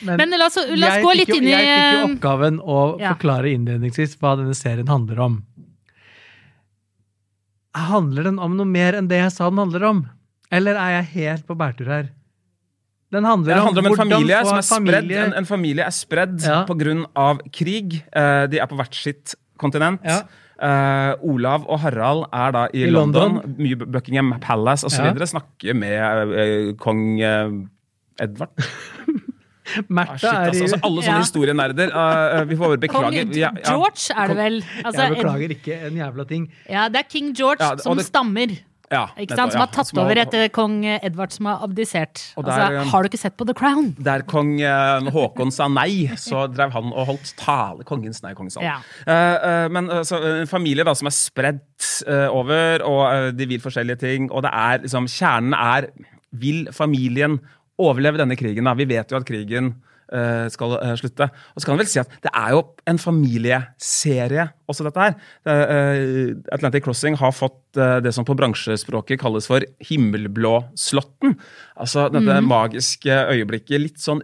Men 0.02 0.34
la 0.34 0.46
oss, 0.48 0.58
la 0.74 0.88
oss 0.88 1.04
gå 1.04 1.12
litt 1.14 1.30
fikk, 1.30 1.38
inn 1.38 1.46
i 1.46 1.52
Jeg 1.52 1.66
fikk 1.66 1.92
jo 1.94 2.00
eh, 2.00 2.08
oppgaven 2.10 2.58
å 2.60 2.78
Ja. 3.00 3.12
forklare 3.14 3.52
innledningsvis 3.54 4.16
hva 4.18 4.36
denne 4.40 4.54
serien 4.58 4.88
handler 4.90 5.20
om. 5.20 5.36
Handler 7.74 8.28
den 8.28 8.40
om 8.42 8.56
noe 8.58 8.68
mer 8.68 8.98
enn 8.98 9.08
det 9.08 9.22
jeg 9.22 9.32
sa 9.32 9.48
den 9.48 9.62
handler 9.62 9.86
om? 9.88 10.02
Eller 10.52 10.76
er 10.76 10.98
jeg 10.98 11.06
helt 11.16 11.46
på 11.48 11.56
bærtur 11.56 11.88
her? 11.88 12.10
Den 13.12 13.24
handler, 13.28 13.54
Det 13.54 13.62
handler 13.62 13.82
om 13.82 13.92
en 13.92 14.00
familie 14.00 14.44
som 14.44 14.58
er 14.58 14.66
spredd. 14.66 15.10
En, 15.12 15.32
en 15.36 15.48
familie 15.48 15.84
er 15.84 15.92
spredd 15.92 16.38
Ja. 16.44 16.64
av 17.16 17.40
krig. 17.52 18.02
Eh, 18.12 18.46
de 18.48 18.58
er 18.58 18.66
på 18.66 18.76
hvert 18.76 18.94
sitt 18.94 19.34
kontinent. 19.58 20.00
Ja. 20.04 20.22
Uh, 20.62 21.16
Olav 21.26 21.64
og 21.66 21.80
Harald 21.82 22.26
er 22.32 22.52
da 22.54 22.66
i, 22.72 22.84
I 22.86 22.90
London. 22.90 23.40
London. 23.42 23.90
Buckingham 23.90 24.34
Palace 24.40 24.86
osv. 24.86 25.02
Ja. 25.02 25.26
Snakker 25.26 25.74
med 25.74 26.30
uh, 26.30 26.74
kong 26.78 27.18
Edvard. 28.20 28.50
Märtha 29.88 30.28
ah, 30.28 30.42
er 30.46 30.50
i 30.52 30.62
altså, 30.62 30.64
altså, 30.64 30.80
alle 30.82 31.02
sånne 31.02 31.12
Ja. 31.12 31.22
historienerder. 31.22 31.94
Uh, 31.94 32.44
vi 32.48 32.56
får 32.56 32.76
bare 32.76 32.92
Kong. 32.92 33.14
Ja, 33.14 33.24
ja. 33.34 33.50
George 33.66 34.16
er 34.16 34.26
det 34.28 34.36
vel? 34.36 34.60
Altså, 34.84 35.02
Jeg 35.02 35.16
beklager 35.16 35.56
ikke 35.56 35.78
en 35.86 35.96
jævla 35.96 36.28
ting. 36.28 36.50
Ja, 36.68 36.88
det 36.88 37.04
er 37.04 37.08
king 37.08 37.32
George 37.36 37.62
Ja, 37.64 37.72
og 37.72 37.80
som 37.80 37.96
det- 37.96 38.06
stammer. 38.06 38.58
Ja, 38.92 39.06
Ikke 39.16 39.36
sant? 39.36 39.54
Som 39.54 39.62
har 39.62 39.70
tatt 39.72 39.86
Som 39.86 39.98
har- 39.98 40.04
over 40.04 40.20
etter 40.20 40.48
kong 40.52 40.84
Edvard 40.84 41.32
som 41.32 41.46
har 41.46 41.62
abdisert. 41.64 42.34
Der, 42.36 42.42
Altså, 42.42 42.90
har 42.90 43.02
du 43.02 43.08
ikke 43.08 43.18
sett 43.18 43.36
på 43.38 43.46
The 43.46 43.54
Crown? 43.54 43.96
Der 43.98 44.20
kong 44.20 44.60
Haakon 44.60 45.12
Håkon 45.12 45.50
sa 45.50 45.66
nei, 45.68 46.08
så 46.14 46.46
drev 46.54 46.72
han 46.72 46.92
og 46.92 47.06
holdt 47.06 47.34
tale. 47.38 47.84
Kongens 47.84 48.22
nei, 48.22 48.34
kongens. 48.34 48.58
Ja. 48.60 48.76
uh, 49.06 49.64
eh, 49.64 49.68
men 49.68 49.88
eh, 49.90 50.02
så, 50.02 50.20
en 50.42 50.46
familie 50.46 50.84
da, 50.84 50.92
som 50.92 51.06
er 51.06 51.10
spredt 51.16 52.04
uh, 52.06 52.28
over, 52.28 52.82
og 52.84 53.14
eh, 53.14 53.30
de 53.30 53.46
vil 53.46 53.60
forskjellige 53.60 53.98
ting. 53.98 54.30
Og 54.30 54.42
det 54.42 54.50
er 54.52 54.78
liksom 54.84 55.08
Kjernen 55.08 55.54
er 55.54 55.88
Vil 56.34 56.66
familien 56.72 57.40
overleve 57.88 58.20
denne 58.20 58.38
krigen? 58.38 58.68
da? 58.68 58.76
Vi 58.78 58.88
vet 58.88 59.12
jo 59.12 59.18
at 59.18 59.26
krigen 59.28 59.72
eh, 60.12 60.46
skal 60.52 60.76
eh, 60.78 60.94
slutte. 61.00 61.28
Og 61.52 61.60
så 61.60 61.66
kan 61.66 61.74
man 61.74 61.82
vel 61.82 61.90
si 61.92 62.00
at 62.02 62.16
det 62.24 62.32
er 62.32 62.54
jo 62.54 62.64
en 62.90 63.00
familieserie, 63.00 64.48
også 64.70 64.86
dette 64.88 65.06
her. 65.06 65.16
Eh, 65.48 66.34
Atlantic 66.54 66.84
Crossing 66.86 67.18
har 67.20 67.34
fått 67.36 67.60
det 67.72 68.12
som 68.12 68.26
på 68.28 68.36
bransjespråket 68.36 69.20
kalles 69.22 69.48
for 69.48 69.64
himmelblå-slåtten. 69.88 71.38
Altså 71.80 72.10
dette 72.12 72.42
magiske 72.44 73.22
øyeblikket. 73.32 73.80
Litt 73.80 74.02
sånn 74.02 74.20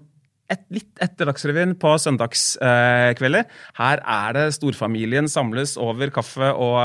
et, 0.49 0.63
litt 0.73 1.01
etter 1.05 1.29
Dagsrevyen 1.29 1.75
på 1.81 1.91
søndagskvelder. 2.01 3.49
Her 3.77 4.01
er 4.01 4.37
det 4.37 4.45
storfamilien 4.57 5.29
samles 5.29 5.75
over 5.81 6.13
kaffe 6.13 6.53
og 6.57 6.79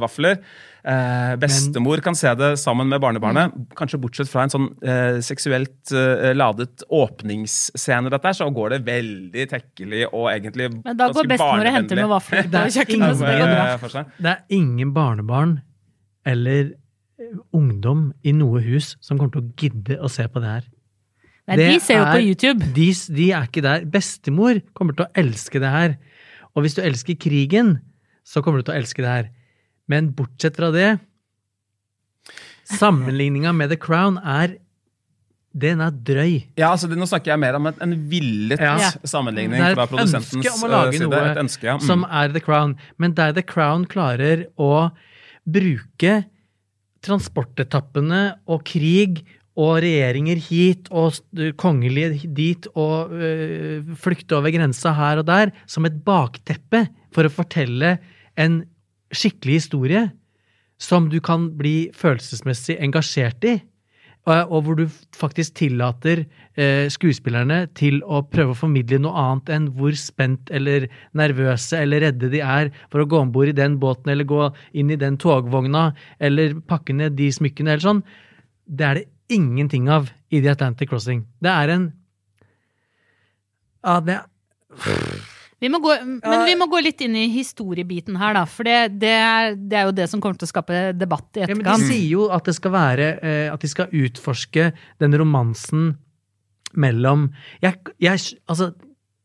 vafler. 0.00 0.40
Eh, 0.82 1.36
bestemor 1.38 2.00
kan 2.02 2.16
se 2.18 2.32
det 2.34 2.56
sammen 2.58 2.88
med 2.90 2.98
barnebarnet. 3.00 3.52
Kanskje 3.78 4.00
bortsett 4.02 4.30
fra 4.30 4.42
en 4.42 4.50
sånn 4.50 4.64
eh, 4.82 5.20
seksuelt 5.22 5.92
eh, 5.94 6.32
ladet 6.34 6.82
åpningsscene, 6.90 8.10
dette 8.10 8.32
så 8.34 8.48
går 8.50 8.74
det 8.74 8.78
veldig 8.88 9.44
tekkelig 9.52 10.08
og 10.08 10.26
egentlig 10.32 10.72
Men 10.80 10.98
da 10.98 11.06
går 11.14 11.28
bestemor 11.30 11.62
og 11.70 11.76
henter 11.76 12.00
med 12.00 12.10
vafler 12.10 12.48
på 12.48 12.50
Det 12.50 12.62
er 12.64 12.74
kjøkkenet, 12.74 14.10
det 14.18 14.32
er 14.32 14.40
ingen 14.58 14.90
barnebarn 14.96 15.60
eller 16.26 16.72
eh, 16.72 17.36
ungdom 17.54 18.08
i 18.26 18.34
noe 18.34 18.62
hus 18.66 18.96
som 18.98 19.20
kommer 19.20 19.36
til 19.36 19.44
å 19.44 19.52
gidde 19.62 19.98
å 20.02 20.10
se 20.10 20.26
på 20.26 20.42
det 20.42 20.50
her. 20.50 20.66
Nei, 21.46 21.58
Det 21.60 21.68
de 21.68 21.78
ser 21.82 22.00
jo 22.00 22.08
på 22.08 22.18
er- 22.18 22.26
YouTube. 22.26 22.72
De, 22.74 22.88
de 23.14 23.28
er 23.34 23.46
ikke 23.46 23.62
der. 23.62 23.86
Bestemor 23.90 24.58
kommer 24.74 24.98
til 24.98 25.06
å 25.06 25.14
elske 25.22 25.62
det 25.62 25.70
her. 25.70 25.94
Og 26.54 26.66
hvis 26.66 26.74
du 26.74 26.82
elsker 26.82 27.18
krigen, 27.22 27.76
så 28.26 28.42
kommer 28.42 28.62
du 28.62 28.66
til 28.66 28.74
å 28.74 28.78
elske 28.82 29.02
det 29.02 29.14
her. 29.14 29.30
Men 29.90 30.12
bortsett 30.16 30.56
fra 30.56 30.70
det 30.74 30.98
Sammenligninga 32.78 33.52
med 33.52 33.72
The 33.72 33.78
Crown 33.80 34.18
er 34.18 34.56
Den 35.52 35.82
er 35.84 35.90
drøy. 35.92 36.38
Ja, 36.56 36.70
altså 36.70 36.88
det, 36.88 36.96
Nå 36.96 37.04
snakker 37.10 37.34
jeg 37.34 37.42
mer 37.42 37.58
om 37.58 37.66
en, 37.68 37.96
villet 38.08 38.60
Ja. 38.62 38.76
sammenligning 39.04 39.58
Det 39.60 39.74
er 39.74 39.82
et 39.82 39.96
ønske 40.06 40.52
om 40.54 40.64
å 40.64 40.70
lage 40.72 40.94
eh, 40.94 41.00
side. 41.02 41.10
noe 41.10 41.34
ønske, 41.42 41.66
ja. 41.68 41.74
Mm. 41.76 41.84
som 41.84 42.06
er 42.08 42.32
The 42.32 42.40
Crown. 42.40 42.76
Men 42.96 43.12
der 43.18 43.34
The 43.36 43.42
Crown 43.44 43.84
klarer 43.90 44.46
å 44.56 44.90
bruke 45.44 46.22
transportetappene 47.02 48.22
og 48.48 48.64
krig 48.64 49.24
og 49.58 49.82
regjeringer 49.84 50.38
hit 50.40 50.88
og 50.88 51.18
kongelige 51.60 52.22
dit 52.32 52.66
og 52.72 53.12
øh, 53.12 53.92
flykte 54.00 54.38
over 54.38 54.54
grensa 54.54 54.94
her 54.96 55.20
og 55.20 55.26
der 55.28 55.52
som 55.68 55.84
et 55.84 55.98
bakteppe 56.06 56.86
for 57.12 57.28
å 57.28 57.32
fortelle 57.34 57.98
en 58.40 58.62
skikkelig 59.12 59.60
historie 59.60 60.06
som 60.82 61.08
du 61.12 61.20
kan 61.22 61.50
bli 61.58 61.92
følelsesmessig 61.96 62.78
engasjert 62.82 63.44
i. 63.46 63.58
Og, 64.22 64.52
og 64.54 64.60
hvor 64.62 64.76
du 64.78 64.84
faktisk 65.18 65.56
tillater 65.58 66.24
eh, 66.54 66.86
skuespillerne 66.92 67.64
til 67.74 67.98
å 68.06 68.20
prøve 68.30 68.54
å 68.54 68.58
formidle 68.58 69.00
noe 69.02 69.18
annet 69.18 69.50
enn 69.50 69.64
hvor 69.74 69.96
spent 69.98 70.52
eller 70.54 70.86
nervøse 71.18 71.80
eller 71.82 72.04
redde 72.06 72.30
de 72.30 72.42
er 72.44 72.70
for 72.92 73.02
å 73.02 73.08
gå 73.10 73.18
om 73.18 73.32
bord 73.34 73.50
i 73.50 73.56
den 73.56 73.80
båten 73.82 74.12
eller 74.14 74.28
gå 74.28 74.44
inn 74.78 74.92
i 74.94 75.00
den 75.00 75.18
togvogna 75.18 75.88
eller 76.22 76.54
pakke 76.70 76.94
ned 76.94 77.18
de 77.18 77.32
smykkene 77.34 77.74
eller 77.74 77.86
sånn. 77.88 78.04
Det 78.62 78.86
er 78.86 79.00
det 79.00 79.08
ingenting 79.34 79.90
av 79.90 80.12
i 80.30 80.38
The 80.38 80.54
Atlantic 80.54 80.92
Crossing. 80.92 81.26
Det 81.42 81.50
er 81.50 81.74
en 81.74 81.90
Ja, 83.82 83.98
det 83.98 84.20
Vi 85.62 85.70
gå, 85.78 85.94
men 86.02 86.40
vi 86.42 86.54
må 86.58 86.66
gå 86.66 86.80
litt 86.82 87.02
inn 87.06 87.14
i 87.14 87.28
historiebiten 87.30 88.16
her, 88.18 88.34
da. 88.34 88.42
For 88.50 88.66
det, 88.66 88.98
det, 88.98 89.12
er, 89.14 89.52
det 89.54 89.78
er 89.78 89.86
jo 89.86 89.94
det 89.94 90.08
som 90.10 90.22
kommer 90.22 90.40
til 90.40 90.48
å 90.48 90.50
skape 90.50 90.80
debatt 90.98 91.38
i 91.38 91.44
Ja, 91.44 91.50
men 91.54 91.62
de 91.68 91.86
sier 91.86 92.08
jo 92.10 92.26
at 92.34 92.48
være 92.74 93.12
eh, 93.22 93.46
At 93.52 93.62
de 93.62 93.70
skal 93.70 93.92
utforske 93.94 94.72
den 95.02 95.14
romansen 95.20 95.92
mellom 96.72 97.26
jeg, 97.60 97.76
jeg, 98.00 98.20
altså, 98.48 98.70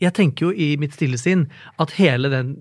jeg 0.03 0.13
tenker 0.13 0.49
jo 0.49 0.51
i 0.51 0.73
mitt 0.79 0.97
stille 0.97 1.17
sinn 1.17 1.45
at 1.79 1.93
hele 1.95 2.29
den 2.33 2.57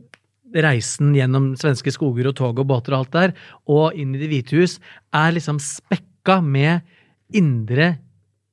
reisen 0.62 1.10
gjennom 1.16 1.50
svenske 1.58 1.90
skoger 1.92 2.30
og 2.30 2.36
tog 2.38 2.60
og 2.62 2.68
båter 2.70 2.94
og 2.94 3.02
alt 3.02 3.16
der, 3.16 3.34
og 3.68 3.98
inn 3.98 4.14
i 4.14 4.20
Det 4.22 4.30
hvite 4.30 4.60
hus, 4.60 4.78
er 5.12 5.34
liksom 5.34 5.58
spekka 5.60 6.38
med 6.40 6.86
indre 7.34 7.96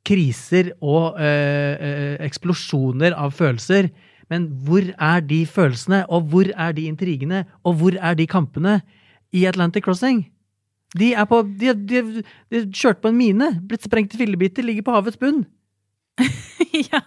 kriser 0.04 0.74
og 0.82 1.20
øh, 1.22 1.76
øh, 1.78 2.16
eksplosjoner 2.26 3.16
av 3.16 3.32
følelser. 3.38 3.88
Men 4.34 4.50
hvor 4.66 4.90
er 4.98 5.22
de 5.22 5.44
følelsene, 5.46 6.04
og 6.10 6.30
hvor 6.32 6.50
er 6.58 6.74
de 6.74 6.88
intrigene, 6.90 7.46
og 7.64 7.78
hvor 7.78 7.98
er 8.02 8.18
de 8.18 8.26
kampene 8.28 8.80
i 9.34 9.46
Atlantic 9.46 9.86
Crossing? 9.86 10.24
De 10.98 11.14
er 11.14 11.26
på 11.30 11.42
De, 11.60 11.74
de, 11.74 12.24
de 12.50 12.64
kjørte 12.74 13.02
på 13.02 13.12
en 13.14 13.18
mine, 13.18 13.50
blitt 13.68 13.86
sprengt 13.86 14.14
i 14.14 14.22
fillebiter, 14.22 14.66
ligger 14.66 14.86
på 14.86 14.96
havets 14.98 15.20
bunn. 15.22 15.44
ja. 16.92 17.00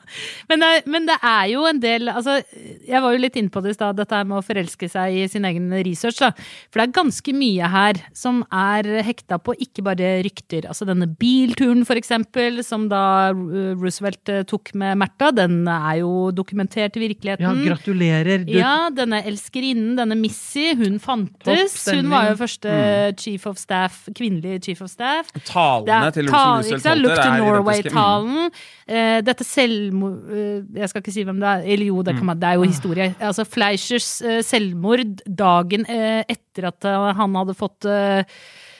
men, 0.48 0.62
det, 0.62 0.70
men 0.90 1.04
det 1.06 1.14
er 1.22 1.44
jo 1.52 1.62
en 1.68 1.78
del 1.78 2.08
altså, 2.10 2.40
Jeg 2.86 2.98
var 3.04 3.14
jo 3.14 3.20
litt 3.22 3.36
inne 3.38 3.52
på 3.54 3.60
det 3.62 3.74
i 3.74 3.76
stad, 3.76 3.98
dette 3.98 4.18
med 4.26 4.40
å 4.40 4.44
forelske 4.44 4.88
seg 4.90 5.14
i 5.14 5.26
sin 5.30 5.46
egen 5.46 5.68
research. 5.86 6.18
Da. 6.22 6.32
For 6.70 6.80
det 6.80 6.86
er 6.88 6.96
ganske 6.96 7.34
mye 7.36 7.70
her 7.70 8.00
som 8.16 8.42
er 8.50 8.88
hekta 9.06 9.38
på 9.42 9.54
ikke 9.62 9.84
bare 9.86 10.10
rykter. 10.26 10.66
Altså 10.70 10.88
denne 10.88 11.06
bilturen, 11.06 11.84
for 11.86 11.98
eksempel, 11.98 12.62
som 12.66 12.88
da 12.90 13.30
uh, 13.30 13.74
Roosevelt 13.78 14.32
uh, 14.32 14.42
tok 14.48 14.72
med 14.78 14.98
Märtha, 15.02 15.30
den 15.36 15.60
er 15.70 16.00
jo 16.00 16.30
dokumentert 16.34 16.98
i 16.98 17.04
virkeligheten. 17.06 17.46
Ja, 17.46 17.54
gratulerer. 17.70 18.46
Du, 18.46 18.54
Ja, 18.56 18.74
denne 18.94 19.22
elskerinnen, 19.26 19.94
denne 20.00 20.18
Missy, 20.18 20.72
hun 20.78 20.98
fantes. 21.02 21.78
Hun 21.92 22.10
var 22.10 22.32
jo 22.32 22.40
første 22.42 22.74
chief 23.22 23.46
of 23.46 23.60
staff, 23.62 24.06
kvinnelig 24.16 24.64
chief 24.66 24.82
of 24.82 24.90
staff. 24.90 25.30
Talene 25.46 26.10
er 26.10 26.18
til 26.18 26.30
Roosevelt 26.32 26.90
er 26.90 26.96
identiske. 26.96 26.98
Look 27.06 27.22
to 27.22 27.30
Norway-talen. 27.44 28.50
Mm. 28.50 28.95
Eh, 28.96 29.18
dette 29.24 29.44
selvmord 29.46 30.30
eh, 30.32 30.60
Jeg 30.80 30.90
skal 30.90 31.02
ikke 31.02 31.14
si 31.14 31.24
hvem 31.26 31.40
det 31.42 31.48
er. 31.50 31.66
Eller 31.74 31.90
jo, 31.90 32.02
det, 32.06 32.16
kan 32.18 32.28
man, 32.28 32.38
det 32.40 32.48
er 32.48 32.60
jo 32.60 32.68
historie. 32.68 33.08
Altså 33.18 33.46
Fleischers 33.48 34.08
eh, 34.22 34.40
selvmord 34.46 35.20
dagen 35.26 35.86
eh, 35.90 36.22
etter 36.30 36.70
at 36.70 36.86
eh, 36.86 37.10
han 37.18 37.36
hadde 37.40 37.56
fått 37.58 37.88
eh, 37.90 38.22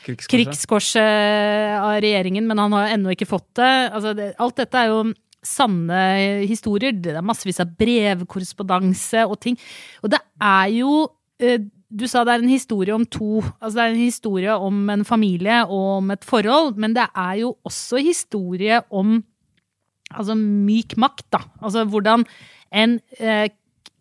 Krigskorset. 0.07 0.31
krigskorset 0.31 1.79
av 1.81 1.97
regjeringen, 2.05 2.47
men 2.47 2.61
han 2.63 2.75
har 2.77 2.93
ennå 2.95 3.11
ikke 3.17 3.27
fått 3.27 3.49
det. 3.59 3.71
Altså, 3.91 4.15
det. 4.15 4.33
Alt 4.43 4.61
dette 4.63 4.83
er 4.83 4.93
jo 4.93 5.01
sanne 5.47 6.03
historier. 6.47 6.95
Det 6.95 7.17
er 7.17 7.27
massevis 7.27 7.59
av 7.63 7.73
brevkorrespondanse 7.79 9.27
og 9.27 9.41
ting. 9.43 9.59
Og 10.07 10.15
det 10.15 10.23
er 10.43 10.77
jo 10.79 11.07
Du 11.87 12.07
sa 12.11 12.25
det 12.27 12.33
er 12.33 12.43
en 12.43 12.51
historie 12.51 12.95
om 12.95 13.05
to 13.07 13.43
Altså 13.61 13.77
det 13.77 13.83
er 13.83 13.93
en 13.93 14.01
historie 14.01 14.55
om 14.69 14.89
en 14.91 15.05
familie 15.07 15.61
og 15.67 16.01
om 16.01 16.11
et 16.11 16.25
forhold, 16.27 16.75
men 16.83 16.97
det 16.97 17.05
er 17.15 17.35
jo 17.43 17.53
også 17.69 18.01
historie 18.03 18.81
om 18.91 19.21
altså 20.15 20.37
myk 20.39 20.97
makt, 21.01 21.27
da. 21.35 21.43
Altså 21.63 21.85
hvordan 21.91 22.25
en 22.75 22.99
eh, 23.19 23.49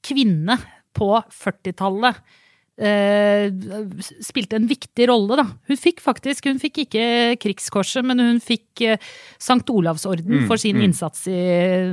kvinne 0.05 0.57
på 0.95 1.11
40-tallet 1.33 2.19
eh, 2.19 2.41
spilte 2.75 4.57
en 4.59 4.67
viktig 4.67 5.07
rolle, 5.07 5.37
da. 5.39 5.45
Hun 5.69 5.79
fikk 5.79 6.01
faktisk, 6.03 6.49
hun 6.49 6.59
fikk 6.59 6.81
ikke 6.83 7.05
Krigskorset, 7.39 8.03
men 8.03 8.19
hun 8.19 8.41
fikk 8.43 8.83
eh, 8.83 8.99
Sankt 9.39 9.71
Olavsorden 9.71 10.25
Mm, 10.25 10.47
for 10.49 10.59
sin 10.59 10.75
mm. 10.75 10.83
innsats 10.87 11.27
i 11.31 11.35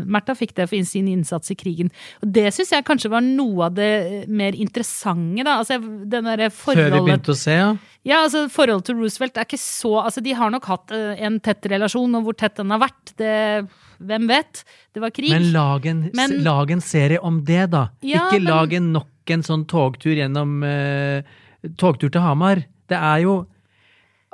Märtha 0.09 0.35
fikk 0.35 0.55
det 0.57 0.67
for 0.71 0.89
sin 0.89 1.07
innsats 1.11 1.53
i 1.53 1.57
krigen. 1.59 1.93
Og 2.25 2.33
det 2.35 2.49
syns 2.55 2.73
jeg 2.75 2.87
kanskje 2.89 3.11
var 3.13 3.23
noe 3.23 3.69
av 3.69 3.77
det 3.77 4.27
mer 4.33 4.57
interessante, 4.59 5.45
da. 5.47 5.59
Altså 5.61 5.79
den 5.79 6.27
derre 6.27 6.51
Før 6.51 6.81
vi 6.81 7.03
begynte 7.05 7.35
å 7.35 7.39
se, 7.39 7.55
ja. 7.55 7.71
ja, 8.09 8.23
altså 8.25 8.49
Forholdet 8.51 8.91
til 8.91 8.99
Roosevelt 8.99 9.39
er 9.39 9.47
ikke 9.47 9.61
så 9.61 9.95
altså 10.03 10.23
De 10.25 10.35
har 10.35 10.51
nok 10.51 10.67
hatt 10.71 10.95
eh, 10.97 11.23
en 11.23 11.39
tett 11.45 11.71
relasjon, 11.71 12.19
og 12.19 12.27
hvor 12.27 12.39
tett 12.39 12.59
den 12.59 12.75
har 12.75 12.83
vært, 12.83 13.15
det 13.21 13.37
Hvem 14.03 14.27
vet? 14.27 14.65
Det 14.91 14.99
var 15.03 15.13
krig. 15.15 15.31
Men 15.31 15.53
lag 15.55 15.87
en, 15.87 16.11
Men- 16.17 16.41
lag 16.43 16.71
en 16.75 16.81
serie 16.83 17.21
om 17.23 17.45
det, 17.47 17.69
da. 17.71 17.87
Ja, 18.03 18.27
Ikke 18.27 18.43
lag 18.43 18.73
en 18.75 18.93
nok 18.97 19.12
en 19.31 19.43
sånn 19.47 19.65
togtur 19.71 20.17
gjennom 20.19 20.63
eh, 20.67 21.23
Togtur 21.79 22.11
til 22.11 22.21
Hamar. 22.25 22.65
Det 22.91 22.99
er 22.99 23.23
jo 23.23 23.35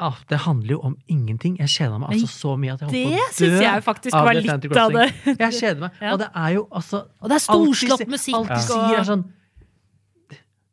ah, 0.01 0.17
Det 0.29 0.39
handler 0.47 0.71
jo 0.73 0.81
om 0.81 0.97
ingenting. 1.09 1.59
Jeg 1.61 1.69
kjeder 1.69 1.99
meg 1.99 2.15
altså 2.15 2.31
så 2.33 2.55
mye 2.57 2.73
at 2.73 2.81
jeg 2.81 2.89
holdt 2.89 2.97
det 2.97 3.05
på 3.05 3.09
å 3.09 3.19
dø. 3.19 3.33
syns 3.37 3.63
jeg 3.67 3.83
faktisk 3.83 4.17
var 4.17 4.39
litt 4.39 4.79
av 4.85 4.95
det. 4.97 5.09
Jeg 5.35 5.59
kjeder 5.61 5.81
meg. 5.85 5.99
Ja. 6.07 6.13
Og 6.13 6.23
det 6.23 6.29
er 6.35 6.55
jo 6.55 6.67
altså 6.71 7.03
Og 7.21 7.29
det 7.29 7.37
er 7.37 7.45
storslått 7.45 8.07
musikk 8.09 8.39
Alt 8.39 8.55
de 8.55 8.61
sier, 8.65 8.97
er 8.99 9.07
sånn 9.09 9.25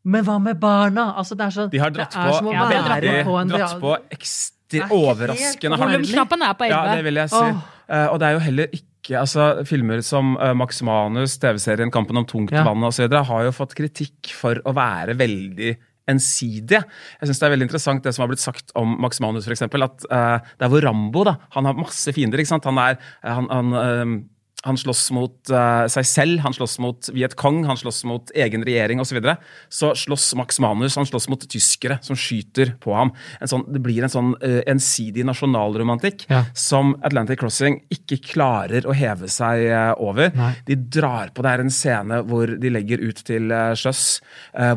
Men 0.05 0.25
hva 0.27 0.39
med 0.39 0.59
barna? 0.61 1.09
Altså, 1.17 1.35
det 1.35 1.47
er 1.47 1.55
sånn 1.57 1.71
De 1.73 1.81
har 1.81 1.93
dratt 1.95 2.13
Det 2.13 2.21
er 2.21 2.37
som 2.37 2.45
på, 2.45 2.53
å 2.53 2.55
Ja, 2.55 2.67
være 2.71 3.15
på 3.25 3.39
en 3.41 3.53
dratt 3.53 3.79
på 3.81 3.95
Det 3.97 4.19
ekstra 4.19 4.85
er 4.85 4.91
overraskende 4.91 5.77
hardt. 5.77 5.93
Volumknappen 5.93 6.41
er 6.41 6.53
på 6.57 6.65
11. 6.67 6.73
Ja, 6.73 6.95
det 6.95 7.03
vil 7.05 7.19
jeg 7.21 7.29
si. 7.31 7.41
Oh. 7.41 7.71
Uh, 7.85 8.07
og 8.09 8.19
det 8.19 8.27
er 8.27 8.33
jo 8.33 8.39
heller 8.47 8.71
ikke 8.73 8.94
altså, 9.13 9.65
Filmer 9.69 10.01
som 10.01 10.35
uh, 10.37 10.53
Max 10.57 10.81
Manus, 10.81 11.37
TV-serien 11.37 11.91
Kampen 11.93 12.17
om 12.17 12.25
tungt 12.25 12.51
Ja. 12.51 12.63
osv. 12.65 13.05
har 13.11 13.43
jo 13.45 13.51
fått 13.51 13.75
kritikk 13.77 14.31
for 14.33 14.55
å 14.65 14.73
være 14.73 15.13
veldig 15.15 15.75
ensidige. 16.07 16.83
Jeg 17.19 17.27
synes 17.27 17.39
Det 17.39 17.45
er 17.45 17.53
veldig 17.55 17.65
interessant 17.67 18.03
det 18.03 18.13
som 18.13 18.23
har 18.23 18.29
blitt 18.29 18.43
sagt 18.43 18.71
om 18.75 18.95
Max 19.01 19.19
Manus, 19.19 19.47
eksempel, 19.47 19.83
At 19.83 20.05
uh, 20.11 20.37
det 20.57 20.65
er 20.65 20.69
hvor 20.69 20.81
Rambo 20.85 21.23
da, 21.25 21.37
han 21.51 21.65
har 21.65 21.73
masse 21.73 22.13
fiender. 22.13 22.37
ikke 22.39 22.53
sant? 22.53 22.65
Han 22.65 22.77
er, 22.77 22.97
eh, 23.23 23.33
han, 23.33 23.47
han, 23.49 24.29
han 24.65 24.77
slåss 24.81 25.11
mot 25.13 25.51
uh, 25.53 25.85
seg 25.91 26.07
selv, 26.09 26.39
han 26.41 26.53
slåss 26.55 26.79
mot 26.81 27.09
Viet 27.13 27.35
Cong, 27.37 27.61
han 27.69 27.77
slåss 27.77 28.01
mot 28.09 28.31
egen 28.33 28.65
regjering 28.65 29.01
osv. 29.01 29.13
Så, 29.15 29.19
videre. 29.19 29.35
så 29.69 29.91
slåss 29.95 30.33
Max 30.35 30.57
Manus 30.59 30.97
han 30.99 31.05
slåss 31.07 31.29
mot 31.31 31.45
tyskere 31.47 31.99
som 32.03 32.17
skyter 32.19 32.73
på 32.83 32.95
ham. 32.97 33.13
En 33.39 33.51
sånn, 33.51 33.63
det 33.71 33.79
blir 33.85 34.03
en 34.03 34.11
sånn 34.11 34.33
uh, 34.41 34.61
ensidig 34.67 35.23
nasjonalromantikk 35.29 36.25
Ja. 36.31 36.41
som 36.57 36.95
Atlantic 37.05 37.39
Crossing 37.39 37.77
ikke 37.93 38.17
klarer 38.25 38.87
å 38.89 38.95
heve 38.97 39.29
seg 39.31 39.67
uh, 39.69 39.93
over. 40.01 40.33
Nei. 40.35 40.51
De 40.67 40.79
drar 40.97 41.31
på 41.35 41.45
Det 41.45 41.53
er 41.53 41.63
en 41.63 41.71
scene 41.73 42.19
hvor 42.25 42.49
de 42.59 42.73
legger 42.73 43.05
ut 43.05 43.21
til 43.25 43.53
sjøs, 43.77 44.01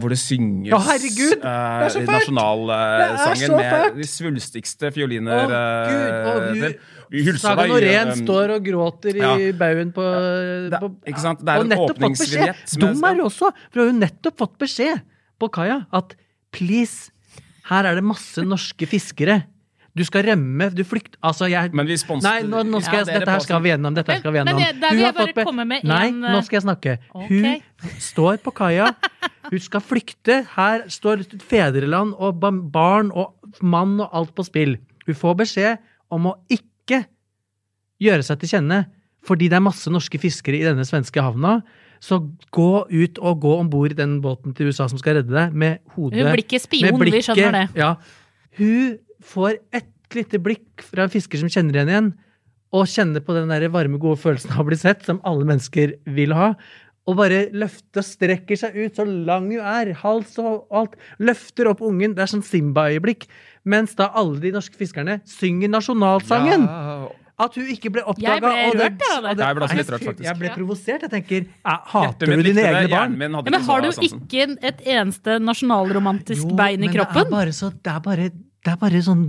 hvor 0.02 0.12
det 0.12 0.18
synges 0.21 0.75
Å, 0.76 0.80
herregud! 0.85 1.40
Det 1.40 1.54
er 1.57 1.92
så 1.95 2.02
fælt! 2.02 2.09
Det 2.09 2.12
er 2.12 2.18
nasjonalsangen 2.18 3.57
med 3.57 3.99
de 3.99 4.09
svulstigste 4.12 4.92
fioliner. 4.95 5.49
Å, 5.49 6.37
Gud. 6.52 6.78
Vi 7.09 7.23
Ren 7.25 7.38
Saga 7.40 7.64
Norén 7.68 8.11
eh, 8.12 8.16
står 8.21 8.52
og 8.57 8.64
gråter 8.66 9.16
i 9.16 9.23
ja. 9.23 9.35
baugen 9.57 9.77
på, 9.95 10.04
Det- 10.71 10.80
på 10.80 10.88
ikke 11.06 11.21
sant? 11.21 11.41
Det 11.45 11.49
er 11.54 11.60
en 11.60 11.73
åpningsvignett 11.84 12.78
Dum 12.78 13.04
er 13.04 13.14
hun 13.14 13.25
også, 13.26 13.52
for 13.71 13.80
hun 13.80 13.84
har 13.84 13.93
jo 13.93 13.99
nettopp 14.06 14.36
fått 14.38 14.58
beskjed 14.58 15.02
på 15.41 15.49
kaia 15.50 15.86
at 15.93 16.14
please, 16.52 17.10
her 17.71 17.84
er 17.86 17.95
det 17.95 18.04
masse 18.04 18.38
norske 18.43 18.86
fiskere. 18.88 19.45
Du 19.99 20.04
skal 20.04 20.23
rømme, 20.23 20.69
du 20.75 20.84
flykt... 20.84 21.17
Altså, 21.26 21.49
jeg 21.50 21.73
Men 21.75 21.86
vi 21.88 21.97
sponser 21.99 22.28
Nei, 22.28 22.43
nå, 22.47 22.60
nå 22.71 22.78
skal 22.80 23.00
Ja, 23.00 23.04
jeg, 23.04 23.19
dette 23.21 23.30
her 23.34 23.41
skal 23.43 23.62
vi 23.64 23.69
gjennom. 23.73 23.95
Dette 23.97 24.12
her 24.12 24.21
skal 24.21 24.32
vi 24.32 24.38
Men- 24.38 24.45
men 24.45 24.54
gjennom. 24.54 24.67
jeg- 24.69 24.80
der 24.80 24.91
vil 24.95 25.00
jeg 25.02 25.14
bare 25.17 25.32
be- 25.34 25.45
komme 25.45 25.64
med 25.67 25.84
Nei, 25.84 26.10
nå 26.12 26.43
skal 26.45 26.56
jeg 26.60 26.62
snakke. 26.62 26.99
Okay. 27.14 27.62
Hun 27.82 27.91
står 27.99 28.36
på 28.45 28.52
kaia. 28.54 28.95
Hun 29.50 29.58
skal 29.58 29.80
flykte. 29.80 30.36
Her 30.54 30.84
står 30.88 31.25
fedreland 31.41 32.14
og 32.19 32.38
barn 32.71 33.10
og 33.10 33.34
mann 33.60 33.99
og 34.00 34.08
alt 34.12 34.34
på 34.36 34.45
spill. 34.47 34.76
Hun 35.06 35.14
får 35.14 35.34
beskjed 35.36 35.78
om 36.12 36.26
å 36.30 36.34
ikke 36.49 37.04
gjøre 38.00 38.23
seg 38.23 38.38
til 38.38 38.49
kjenne 38.54 38.86
fordi 39.26 39.50
det 39.50 39.59
er 39.59 39.65
masse 39.65 39.91
norske 39.93 40.21
fiskere 40.21 40.61
i 40.61 40.67
denne 40.67 40.87
svenske 40.89 41.23
havna. 41.23 41.59
Så 41.99 42.21
gå 42.54 42.71
ut 42.87 43.19
og 43.19 43.43
gå 43.43 43.52
om 43.59 43.69
bord 43.71 43.91
i 43.91 43.99
den 43.99 44.19
båten 44.23 44.54
til 44.54 44.71
USA 44.71 44.87
som 44.91 45.00
skal 45.00 45.19
redde 45.19 45.35
deg, 45.35 45.54
med 45.54 45.81
hodet 45.97 46.23
Hun 46.23 46.31
blir 46.31 46.45
ikke 46.45 46.63
spion, 46.63 46.95
med 46.95 47.11
vi 47.11 47.23
skjønner 47.26 47.57
det. 47.57 47.65
Ja. 47.81 47.95
Hun 48.59 48.99
får 49.26 49.59
et 49.75 50.15
lite 50.15 50.39
blikk 50.43 50.85
fra 50.87 51.04
en 51.04 51.13
fisker 51.13 51.43
som 51.43 51.50
kjenner 51.50 51.81
henne 51.83 51.95
igjen, 51.95 52.13
og 52.76 52.91
kjenner 52.91 53.25
på 53.25 53.35
den 53.35 53.50
der 53.50 53.67
varme, 53.73 53.99
gode 54.00 54.21
følelsen 54.21 54.52
av 54.54 54.63
å 54.63 54.69
bli 54.69 54.78
sett, 54.78 55.02
som 55.07 55.19
alle 55.26 55.47
mennesker 55.49 55.97
vil 56.15 56.35
ha. 56.37 56.52
Og 57.09 57.17
bare 57.17 57.47
løfter, 57.57 58.02
og 58.02 58.04
strekker 58.04 58.59
seg 58.61 58.75
ut 58.76 58.99
så 58.99 59.07
lang 59.09 59.49
hun 59.49 59.65
er, 59.65 59.95
hals 60.02 60.35
og 60.43 60.69
alt. 60.76 60.99
Løfter 61.19 61.71
opp 61.71 61.81
ungen. 61.85 62.13
Det 62.15 62.26
er 62.26 62.31
sånn 62.35 62.45
Simba-øyeblikk. 62.45 63.25
Mens 63.69 63.97
da 63.97 64.11
alle 64.17 64.37
de 64.43 64.52
norske 64.52 64.76
fiskerne 64.76 65.17
synger 65.28 65.73
nasjonalsangen. 65.73 66.69
Ja. 66.69 67.09
At 67.38 67.54
hun 67.54 67.68
ikke 67.70 67.86
ble 67.94 68.02
oppdaga. 68.02 68.34
Jeg 68.34 68.42
ble 68.74 68.82
rørt, 68.82 68.98
av 69.14 69.22
det. 69.28 69.38
Jeg 69.38 69.54
ble 69.58 69.66
litt 69.78 69.90
rørt, 69.94 70.02
faktisk. 70.08 70.26
Jeg 70.26 70.34
ble 70.40 70.48
provosert. 70.56 71.02
Jeg 71.06 71.12
tenker, 71.12 71.44
jeg 71.46 71.78
hater 71.92 72.24
du 72.26 72.34
dine 72.48 72.62
egne 72.66 72.88
barn? 72.90 73.14
Ja, 73.14 73.18
men 73.46 73.54
har 73.68 73.78
du 73.84 73.88
sansen. 73.94 74.18
ikke 74.26 74.42
et 74.72 74.80
eneste 74.82 75.38
nasjonalromantisk 75.46 76.50
bein 76.58 76.82
i 76.82 76.88
men 76.88 76.94
kroppen? 76.96 77.22
Det 77.22 77.30
er 77.30 77.34
bare, 77.36 77.52
så, 77.54 77.70
det 77.70 77.92
er 77.94 78.02
bare, 78.02 78.26
det 78.34 78.70
er 78.74 78.78
bare 78.82 78.98
sånn 79.06 79.22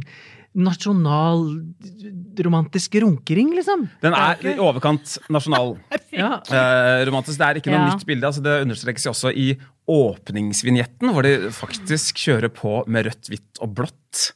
nasjonalromantisk 0.60 2.90
runkering, 3.04 3.50
liksom. 3.60 3.80
Den 4.02 4.14
er 4.18 4.34
i 4.42 4.56
overkant 4.58 5.06
nasjonal. 5.30 5.78
ja. 6.22 6.40
Eh, 6.42 7.06
romantisk. 7.10 7.38
Det 7.38 7.46
er 7.46 7.54
ikke 7.62 7.70
noe 7.74 7.84
Ja. 7.84 7.90
nytt 7.94 8.06
bilde. 8.10 8.26
altså 8.26 8.42
Det 8.42 8.56
understrekes 8.66 9.06
jo 9.06 9.14
også 9.14 9.30
i 9.30 9.54
åpningsvinjetten, 9.90 11.10
hvor 11.14 11.22
de 11.26 11.50
faktisk 11.54 12.18
kjører 12.26 12.50
på 12.54 12.82
med 12.90 13.06
rødt, 13.06 13.26
hvitt 13.30 13.58
og 13.62 13.70
blått. 13.78 14.34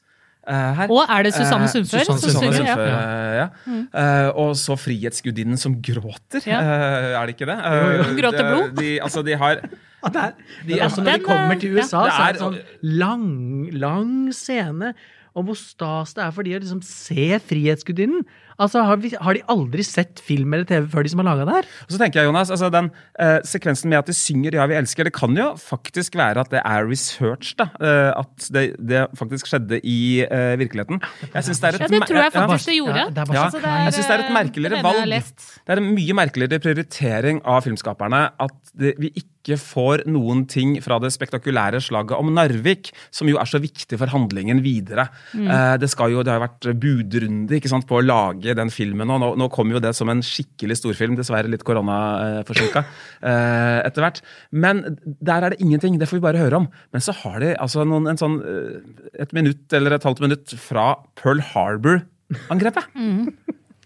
Eh, 0.47 0.73
her. 0.79 0.88
Og 0.91 1.06
er 1.10 1.23
det 1.23 1.34
Susanne 1.34 1.63
Eh, 1.65 1.73
Sundfør 1.73 1.99
Susanne 2.03 2.19
Susanne 2.19 2.53
Sundfør, 2.53 2.67
Sundfør 2.67 2.86
Ja. 2.88 2.97
eh, 2.97 3.36
ja. 3.39 4.25
Eh, 4.27 4.29
og 4.36 4.56
så 4.60 4.75
Frihetsgudinnen 4.77 5.58
som 5.58 5.75
gråter. 5.82 6.41
Ja. 6.45 6.60
Eh, 6.60 7.21
er 7.21 7.25
det 7.25 7.36
ikke 7.38 7.47
det? 7.47 7.58
Eh, 7.60 8.13
Gråter 8.21 8.43
blod? 8.51 8.75
De, 8.77 8.99
altså, 9.01 9.23
de 9.25 9.36
har 9.38 9.56
det 10.03 10.15
er, 10.19 10.32
De- 10.67 10.79
altså 10.84 11.01
når 11.01 11.17
de 11.17 11.23
kommer 11.23 11.56
er- 11.56 11.60
til. 11.60 11.77
USA, 11.77 12.03
ja. 12.03 12.12
så 12.12 12.21
er 12.21 12.27
er- 12.27 12.32
det 12.34 12.41
sånn 12.41 12.58
lang, 12.84 13.69
lang 13.71 14.34
scene 14.34 14.93
om 15.36 15.45
hvor 15.47 15.56
stas 15.56 16.13
det 16.13 16.23
er 16.25 16.32
for 16.32 16.43
de 16.43 16.51
å 16.53 16.60
liksom 16.60 16.84
se 16.84 17.39
Frihetsgudinnen. 17.39 18.21
Altså, 18.62 18.84
har, 18.86 18.98
vi, 19.02 19.13
har 19.20 19.38
de 19.38 19.42
aldri 19.50 19.84
sett 19.88 20.22
film 20.24 20.54
eller 20.54 20.68
TV 20.70 20.88
før 20.92 21.06
de 21.06 21.12
som 21.13 21.22
har 21.24 21.30
laga 21.32 21.48
det 21.50 21.56
her? 21.58 21.70
Og 21.88 21.96
så 21.96 22.00
tenker 22.02 22.22
jeg, 22.22 22.30
Jonas, 22.30 22.52
altså 22.54 22.70
Den 22.74 22.92
eh, 23.20 23.39
sekvensen 23.48 23.89
med 23.89 23.98
at 24.04 24.08
de 24.12 24.16
synger 24.18 24.54
'Ja, 24.58 24.66
vi 24.70 24.78
elsker', 24.78 25.10
det 25.10 25.13
kan 25.13 25.36
jo 25.38 25.54
faktisk 25.58 26.16
være 26.20 26.39
at 26.46 26.52
det 26.54 26.62
er 26.63 26.88
research. 26.89 27.56
da, 27.58 27.70
eh, 27.82 28.12
At 28.20 28.50
det, 28.54 28.66
det 28.78 29.08
faktisk 29.18 29.50
skjedde 29.50 29.80
i 29.84 30.22
eh, 30.24 30.54
virkeligheten. 30.60 31.02
Jeg 31.34 31.44
synes 31.44 31.60
det 31.60 31.68
er 31.68 31.74
et 31.74 31.82
Ja, 31.82 31.88
det 31.88 32.08
tror 32.08 32.22
jeg 32.24 32.34
faktisk 32.34 32.70
det 32.70 32.78
gjorde. 32.78 33.00
Ja, 33.00 33.10
det 33.10 33.34
Ja, 33.34 33.44
Altså, 33.44 33.58
det 33.58 33.66
er, 33.66 33.84
jeg 33.84 33.94
synes 33.94 34.08
det 34.08 34.16
er 34.16 34.24
et 34.24 34.34
merkeligere 34.34 34.84
valg. 34.84 35.24
Det 35.68 35.74
er 35.74 35.82
en 35.82 35.96
mye 35.96 36.13
merkeligere 36.13 36.60
prioritering 36.60 37.42
av 37.46 37.62
filmskaperne 37.66 38.30
at 38.39 38.58
det, 38.78 38.94
vi 39.00 39.10
ikke 39.16 39.33
får 39.60 40.06
noen 40.10 40.45
ting 40.49 40.77
fra 40.84 40.97
det 41.03 41.12
spektakulære 41.13 41.82
slaget 41.84 42.15
om 42.15 42.32
Narvik, 42.34 42.91
som 43.13 43.29
jo 43.29 43.39
er 43.41 43.49
så 43.49 43.60
viktig 43.62 43.99
for 43.99 44.12
handlingen 44.12 44.62
videre. 44.63 45.10
Mm. 45.36 45.47
Eh, 45.51 45.73
det, 45.82 45.89
skal 45.91 46.13
jo, 46.13 46.23
det 46.23 46.32
har 46.32 46.39
jo 46.39 46.45
vært 46.45 46.69
budrunde 46.79 47.58
ikke 47.58 47.71
sant, 47.71 47.88
på 47.89 47.99
å 47.99 48.06
lage 48.06 48.56
den 48.58 48.71
filmen, 48.73 49.12
og 49.12 49.21
nå, 49.23 49.32
nå 49.39 49.49
kommer 49.53 49.77
jo 49.77 49.84
det 49.84 49.93
som 49.97 50.12
en 50.12 50.23
skikkelig 50.23 50.79
storfilm, 50.79 51.17
dessverre 51.19 51.51
litt 51.51 51.65
koronaforsinka 51.67 52.86
eh, 53.32 53.79
etter 53.84 54.08
hvert. 54.08 54.23
Men 54.56 54.86
der 55.03 55.49
er 55.49 55.53
det 55.53 55.62
ingenting, 55.63 55.99
det 55.99 56.10
får 56.10 56.21
vi 56.21 56.27
bare 56.27 56.43
høre 56.43 56.63
om. 56.63 56.69
Men 56.95 57.03
så 57.03 57.15
har 57.23 57.41
de 57.43 57.53
altså 57.58 57.86
noen, 57.88 58.08
en 58.12 58.21
sånn, 58.21 58.39
eh, 58.47 59.19
et 59.25 59.36
minutt 59.36 59.75
eller 59.75 59.97
et 59.97 60.08
halvt 60.08 60.23
minutt 60.23 60.56
fra 60.60 60.93
Pearl 61.19 61.43
Harbor-angrepet. 61.53 62.88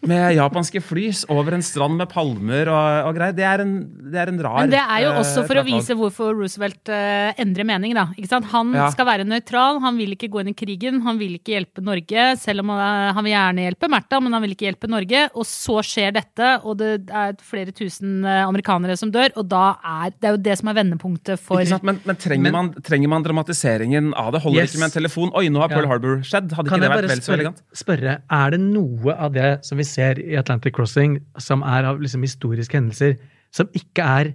Med 0.06 0.36
japanske 0.38 0.78
flys 0.86 1.24
over 1.34 1.56
en 1.58 1.64
strand 1.66 1.98
med 1.98 2.08
palmer 2.12 2.70
og, 2.70 3.08
og 3.10 3.16
greier. 3.18 3.34
Det 3.34 3.46
er 3.50 3.64
en, 3.64 3.72
det 4.14 4.20
er 4.22 4.30
en 4.30 4.38
rar 4.46 4.60
Men 4.62 4.70
det 4.76 4.82
er 4.84 5.02
jo 5.02 5.10
eh, 5.10 5.20
også 5.24 5.42
for 5.48 5.58
å 5.58 5.64
et 5.64 5.64
rart 5.64 5.72
valg. 5.72 5.82
vise 5.82 5.96
hvorfor 5.98 6.36
Roosevelt 6.38 6.92
uh, 6.94 7.32
endrer 7.42 7.66
mening. 7.66 7.96
da. 7.98 8.04
Ikke 8.18 8.30
sant? 8.30 8.46
Han 8.52 8.74
Ja. 8.78 8.90
skal 8.94 9.08
være 9.10 9.26
nøytral, 9.26 9.80
han 9.82 9.98
vil 9.98 10.14
ikke 10.14 10.30
gå 10.30 10.42
inn 10.44 10.52
i 10.52 10.54
krigen, 10.54 11.02
han 11.02 11.18
vil 11.18 11.40
ikke 11.40 11.56
hjelpe 11.56 11.82
Norge. 11.82 12.28
Selv 12.38 12.62
om 12.62 12.70
han, 12.76 13.14
han 13.18 13.26
vil 13.26 13.34
gjerne 13.34 13.66
hjelpe 13.66 13.90
Märtha, 13.90 14.22
men 14.22 14.34
han 14.38 14.46
vil 14.46 14.54
ikke 14.54 14.68
hjelpe 14.70 14.88
Norge. 14.92 15.24
Og 15.34 15.46
så 15.50 15.80
skjer 15.82 16.14
dette, 16.14 16.52
og 16.64 16.78
det 16.78 16.92
er 17.10 17.34
flere 17.42 17.74
tusen 17.74 18.22
eh, 18.24 18.44
amerikanere 18.46 18.96
som 19.02 19.10
dør. 19.12 19.34
Og 19.42 19.50
da 19.50 19.66
er 19.82 20.14
det 20.14 20.30
er 20.30 20.38
jo 20.38 20.44
det 20.46 20.58
som 20.62 20.70
er 20.70 20.78
vendepunktet 20.78 21.42
for 21.42 21.58
Ikke 21.64 21.74
sant? 21.74 21.84
Men, 21.90 22.00
men, 22.06 22.16
trenger, 22.22 22.44
Men- 22.52 22.54
man, 22.54 22.72
trenger 22.86 23.10
man 23.16 23.26
dramatiseringen 23.26 24.14
av 24.14 24.32
det? 24.38 24.44
Holder 24.46 24.62
Yes. 24.62 24.72
ikke 24.76 24.80
med 24.86 24.92
en 24.92 24.98
telefon? 25.02 25.32
Oi, 25.34 25.48
nå 25.50 25.60
har 25.66 25.70
Pearl 25.74 25.84
Ja. 25.88 25.92
Harbor 25.96 26.22
skjedd. 26.22 26.54
Hadde 26.54 26.70
Kan 26.70 26.78
ikke 26.78 26.86
det 26.86 26.92
vært 26.92 27.02
bare 27.02 27.12
vel 27.16 27.22
så 27.26 27.34
jeg 27.34 27.40
elegant? 27.40 27.62
spørre, 27.74 28.18
er 28.30 28.50
det 28.54 28.60
noe 28.62 29.14
av 29.18 29.34
det 29.34 29.66
som 29.66 29.78
vi 29.78 29.84
ser 29.88 30.20
i 30.22 30.36
Atlantic 30.40 30.76
Crossing, 30.76 31.18
som 31.42 31.64
er 31.66 31.88
av 31.90 32.00
liksom 32.04 32.24
historiske 32.28 32.78
hendelser, 32.78 33.18
som 33.56 33.70
ikke 33.78 34.06
er 34.22 34.34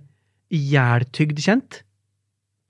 ihjeltygd 0.52 1.40
kjent? 1.44 1.82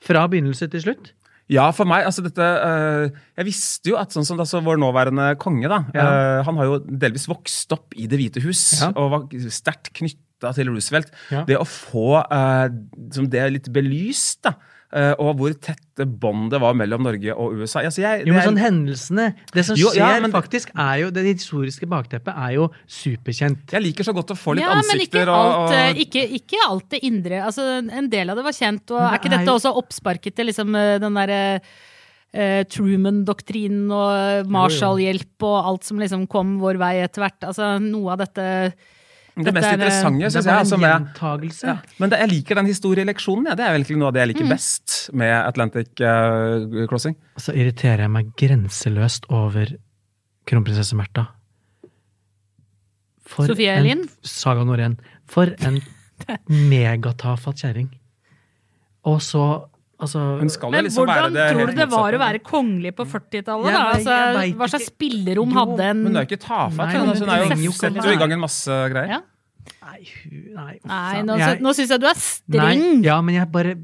Fra 0.03 0.25
begynnelse 0.31 0.67
til 0.73 0.83
slutt? 0.83 1.13
Ja, 1.53 1.67
for 1.75 1.85
meg, 1.91 2.05
altså 2.07 2.23
dette 2.25 2.43
eh, 2.43 3.09
Jeg 3.37 3.47
visste 3.49 3.91
jo 3.91 3.97
at 4.01 4.15
sånn 4.15 4.25
som 4.25 4.39
altså, 4.41 4.61
vår 4.65 4.79
nåværende 4.81 5.33
konge, 5.43 5.69
da 5.69 5.83
Ja. 5.95 6.05
eh, 6.07 6.43
Han 6.47 6.57
har 6.59 6.69
jo 6.71 6.79
delvis 6.87 7.27
vokst 7.29 7.75
opp 7.75 7.95
i 7.99 8.07
Det 8.11 8.19
hvite 8.21 8.43
hus 8.45 8.81
Ja. 8.81 8.93
og 8.97 9.11
var 9.13 9.27
sterkt 9.53 9.91
knytta 9.99 10.55
til 10.57 10.71
Roosevelt. 10.73 11.11
Ja. 11.31 11.45
Det 11.47 11.59
å 11.61 11.67
få 11.69 12.23
eh, 12.25 12.69
som 13.15 13.29
det 13.31 13.45
litt 13.53 13.69
belyst, 13.75 14.41
da, 14.47 14.55
og 14.93 15.31
hvor 15.39 15.55
tette 15.57 16.05
bånd 16.05 16.51
det 16.53 16.59
var 16.61 16.75
mellom 16.77 17.01
Norge 17.07 17.33
og 17.33 17.55
USA 17.57 17.81
altså, 17.81 18.03
jeg, 18.03 18.27
Jo, 18.27 18.35
men 18.35 18.35
men 18.35 18.41
er- 18.43 18.49
sånn 18.51 18.59
hendelsene 18.61 19.27
Det 19.55 19.65
som 19.65 19.77
Jo, 19.81 19.89
skjer, 19.95 20.03
ja, 20.03 20.21
men 20.21 20.33
faktisk, 20.35 20.73
er 20.77 20.99
jo 21.01 21.11
Det 21.17 21.25
historiske 21.25 21.89
bakteppet 21.89 22.35
er 22.37 22.53
jo 22.59 22.67
superkjent. 22.87 23.73
Jeg 23.73 23.83
liker 23.87 24.05
så 24.05 24.13
godt 24.13 24.35
å 24.35 24.37
få 24.37 24.55
litt 24.59 24.67
ja, 24.67 24.75
men 24.75 24.85
ikke 24.85 24.93
ansikter 24.99 25.33
alt, 25.33 25.57
og, 25.63 25.73
eh, 25.73 25.89
og 25.95 26.03
ikke, 26.05 26.27
ikke 26.41 26.61
alt 26.69 26.89
det 26.93 27.01
indre. 27.09 27.41
Altså, 27.47 27.67
en 27.89 28.09
del 28.13 28.31
av 28.31 28.37
det 28.37 28.45
var 28.45 28.53
kjent, 28.59 28.91
og 28.93 29.01
er 29.01 29.17
ikke 29.19 29.31
er 29.33 29.37
dette 29.39 29.49
jo- 29.49 29.57
også 29.57 29.75
oppsparket 29.81 30.37
til 30.37 30.47
liksom, 30.53 30.77
eh, 30.77 30.99
den 30.99 31.15
derre 31.15 31.41
eh, 32.35 32.63
Truman-doktrinen 32.65 33.91
og 33.93 34.49
Marshall-hjelp 34.53 35.43
og 35.49 35.57
alt 35.73 35.85
som 35.89 35.99
liksom 36.01 36.27
kom 36.29 36.59
vår 36.63 36.79
vei 36.81 36.95
etter 37.05 37.25
hvert. 37.25 37.41
Altså, 37.49 37.75
noe 37.83 38.13
av 38.15 38.23
dette 38.25 38.47
Det 39.33 39.53
mest 39.55 39.65
er, 39.65 39.69
eh, 39.71 39.75
interessante, 39.79 40.29
syns 40.29 40.47
er 40.47 40.51
jeg 40.51 40.61
altså, 40.61 40.75
en 40.75 40.81
med, 40.83 41.53
ja, 41.63 41.77
Men 41.99 42.11
det, 42.11 42.19
jeg 42.21 42.29
liker 42.29 42.55
den 42.55 42.67
historieleksjonen. 42.67 43.47
Ja. 43.49 43.55
Det 43.57 43.65
er 43.65 43.77
egentlig 43.79 43.97
noe 43.97 44.09
av 44.09 44.13
det 44.13 44.21
jeg 44.21 44.29
Mm. 44.29 44.35
liker 44.35 44.49
best 44.53 45.11
med 45.15 45.33
Atlantic 45.33 45.89
uh, 46.01 46.87
Crossing. 46.91 47.17
Så 47.39 47.55
irriterer 47.57 48.05
jeg 48.05 48.11
meg 48.11 48.35
grenseløst 48.37 49.25
over 49.31 49.73
kronprinsesse 50.47 50.95
Märtha. 50.95 51.29
For 53.25 53.47
Sofie 53.49 53.73
Elin? 53.73 54.05
Saga 54.23 54.65
Norén. 54.65 54.99
For 55.27 55.55
en 55.65 55.81
megatafatt 56.71 57.57
kjerring. 57.63 57.89
Og 59.09 59.23
så 59.25 59.47
Altså 60.03 60.21
Men 60.43 60.49
liksom 60.51 61.05
hvordan 61.07 61.09
være 61.09 61.33
det 61.37 61.45
tror 61.55 61.69
du 61.71 61.77
det 61.79 61.89
var 61.93 62.17
å 62.17 62.21
være 62.23 62.41
kongelig 62.43 62.93
på 62.99 63.05
40-tallet? 63.07 63.71
Ja, 63.71 63.83
Altså, 63.93 64.57
hva 64.59 64.69
slags 64.73 64.89
spillerom 64.91 65.53
Jo, 65.53 65.59
hadde 65.61 65.91
en 65.93 66.01
Men 66.03 66.11
hun 66.17 66.21
er 66.23 66.27
ikke 66.27 66.41
tafatt. 66.43 66.97
Hun, 66.97 67.13
altså, 67.13 67.29
hun 67.29 67.63
hun 67.63 67.77
setter 67.79 68.09
jo 68.11 68.17
i 68.17 68.21
gang 68.23 68.35
en 68.35 68.43
masse 68.43 68.79
greier. 68.93 69.13
Ja. 69.15 69.21
Nei, 69.83 70.01
nei, 70.57 70.73
Nei, 70.83 71.23
nå, 71.23 71.37
Jeg- 71.39 71.61
nå 71.63 71.71
syns 71.79 71.93
jeg 71.95 72.03
du 72.03 72.07
er 72.11 72.19
streng. 72.19 72.83
Nei, 72.83 73.07
ja, 73.07 73.21
men 73.23 73.37
jeg 73.39 73.51
bare 73.55 73.77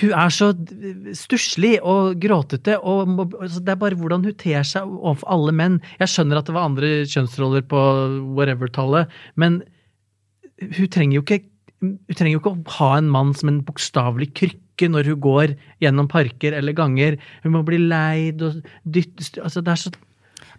Hun 0.00 0.12
er 0.14 0.30
så 0.32 0.52
stusslig 1.18 1.74
og 1.82 2.14
gråtete, 2.22 2.78
og 2.80 3.10
altså, 3.42 3.60
det 3.60 3.72
er 3.74 3.80
bare 3.80 3.98
hvordan 3.98 4.22
hun 4.24 4.36
ter 4.38 4.62
seg 4.62 4.86
overfor 4.86 5.26
alle 5.34 5.52
menn. 5.58 5.80
Jeg 5.98 6.08
skjønner 6.08 6.38
at 6.38 6.46
det 6.48 6.54
var 6.54 6.68
andre 6.68 6.92
kjønnsroller 7.10 7.66
på 7.68 7.82
whatever-tallet, 8.38 9.10
men 9.36 9.58
hun 10.62 10.86
trenger 10.88 11.18
jo 11.18 11.24
ikke 11.26 11.42
hun 11.82 11.98
trenger 12.14 12.36
jo 12.36 12.40
ikke 12.40 12.52
å 12.54 12.76
ha 12.78 12.88
en 13.00 13.10
mann 13.10 13.34
som 13.34 13.50
en 13.50 13.60
bokstavelig 13.66 14.30
krykke 14.38 14.88
når 14.88 15.10
hun 15.12 15.20
går 15.20 15.52
gjennom 15.82 16.08
parker 16.10 16.54
eller 16.56 16.72
ganger. 16.78 17.18
Hun 17.44 17.52
må 17.56 17.60
bli 17.66 17.76
leid 17.82 18.40
og 18.46 18.62
dyttes 18.86 19.32
Altså, 19.42 19.60
det 19.62 19.74
er 19.74 19.80
så 19.82 19.92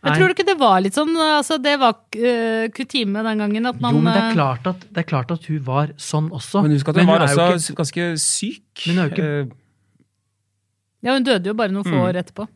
Men 0.03 0.17
tror 0.19 0.27
du 0.27 0.33
ikke 0.35 0.45
det 0.51 0.57
var 0.59 0.81
litt 0.83 0.93
sånn 0.97 1.15
altså 1.15 1.55
Det 1.63 1.77
var 1.79 1.93
uh, 1.95 2.67
kutyme 2.75 3.23
den 3.23 3.39
gangen 3.39 3.65
at 3.71 3.79
man 3.81 3.95
Jo, 3.95 4.01
men 4.03 4.11
det 4.13 4.21
er, 4.21 4.29
eh, 4.29 4.35
klart 4.35 4.67
at, 4.67 4.79
det 4.91 4.99
er 5.05 5.07
klart 5.09 5.31
at 5.31 5.45
hun 5.47 5.59
var 5.63 5.93
sånn 5.97 6.27
også. 6.35 6.61
Men 6.61 6.75
husk 6.75 6.89
at 6.91 6.95
Men 6.99 7.07
hun 7.07 7.13
var 7.15 7.25
også 7.27 7.47
ikke- 7.55 7.77
ganske 7.81 8.07
syk. 8.19 8.83
Men 8.87 8.95
hun 8.95 9.03
er 9.05 9.09
jo 9.09 9.15
ikke- 9.15 9.29
Eh, 9.47 9.55
Ja, 11.03 11.13
hun 11.17 11.23
døde 11.23 11.45
jo 11.47 11.53
bare 11.53 11.71
noen 11.71 11.83
få 11.83 11.95
Mm. 11.95 12.03
år 12.07 12.13
etterpå. 12.21 12.47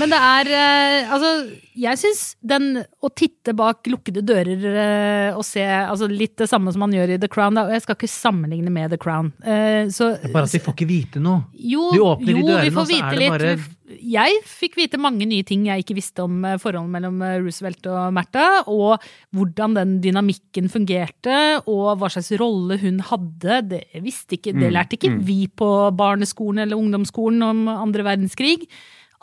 Men 0.00 0.08
det 0.12 0.18
er 0.18 0.48
eh, 0.56 1.10
Altså, 1.12 1.30
jeg 1.76 1.98
syns 2.00 2.20
den 2.40 2.78
å 3.04 3.10
titte 3.16 3.52
bak 3.56 3.84
lukkede 3.92 4.22
dører 4.24 4.62
eh, 4.70 5.36
og 5.36 5.44
se 5.44 5.64
altså 5.64 6.08
Litt 6.08 6.36
det 6.40 6.48
samme 6.48 6.72
som 6.72 6.80
man 6.84 6.94
gjør 6.96 7.12
i 7.14 7.18
The 7.20 7.28
Crown. 7.32 7.56
Da. 7.58 7.66
og 7.68 7.74
Jeg 7.76 7.84
skal 7.84 7.98
ikke 7.98 8.08
sammenligne 8.12 8.72
med 8.72 8.92
The 8.94 8.98
Crown. 9.00 9.32
Eh, 9.44 9.90
så, 9.92 10.14
bare 10.32 10.46
at 10.48 10.54
vi 10.56 10.62
får 10.64 10.76
ikke 10.78 10.88
vite 10.88 11.20
noe. 11.22 11.44
jo, 11.56 11.90
de 11.92 12.00
åpner 12.04 12.32
de 12.38 12.42
dørene, 12.46 12.64
vi 12.68 12.74
får 12.74 12.82
og 12.86 12.90
så 12.92 12.98
er 13.02 13.18
det 13.20 13.30
bare- 13.34 13.54
litt. 13.56 13.70
Jeg 13.92 14.38
fikk 14.48 14.76
vite 14.78 14.96
mange 14.96 15.26
nye 15.28 15.44
ting 15.44 15.66
jeg 15.68 15.82
ikke 15.84 15.96
visste 15.98 16.22
om 16.24 16.38
forholdet 16.62 16.88
mellom 16.94 17.18
Roosevelt 17.44 17.84
og 17.92 18.14
Märtha, 18.16 18.62
og 18.72 19.02
hvordan 19.36 19.74
den 19.76 19.92
dynamikken 20.00 20.70
fungerte, 20.72 21.60
og 21.68 21.98
hva 22.00 22.08
slags 22.08 22.32
rolle 22.40 22.78
hun 22.80 23.02
hadde. 23.10 23.58
Det 23.68 23.82
visste 24.00 24.38
ikke, 24.38 24.54
det 24.56 24.70
Mm, 24.70 24.72
lærte 24.78 24.96
ikke 24.96 25.12
vi 25.28 25.46
på 25.48 25.68
barneskolen 25.98 26.62
eller 26.64 26.80
ungdomsskolen 26.80 27.42
om 27.44 27.68
andre 27.68 28.02
verdenskrig. 28.08 28.64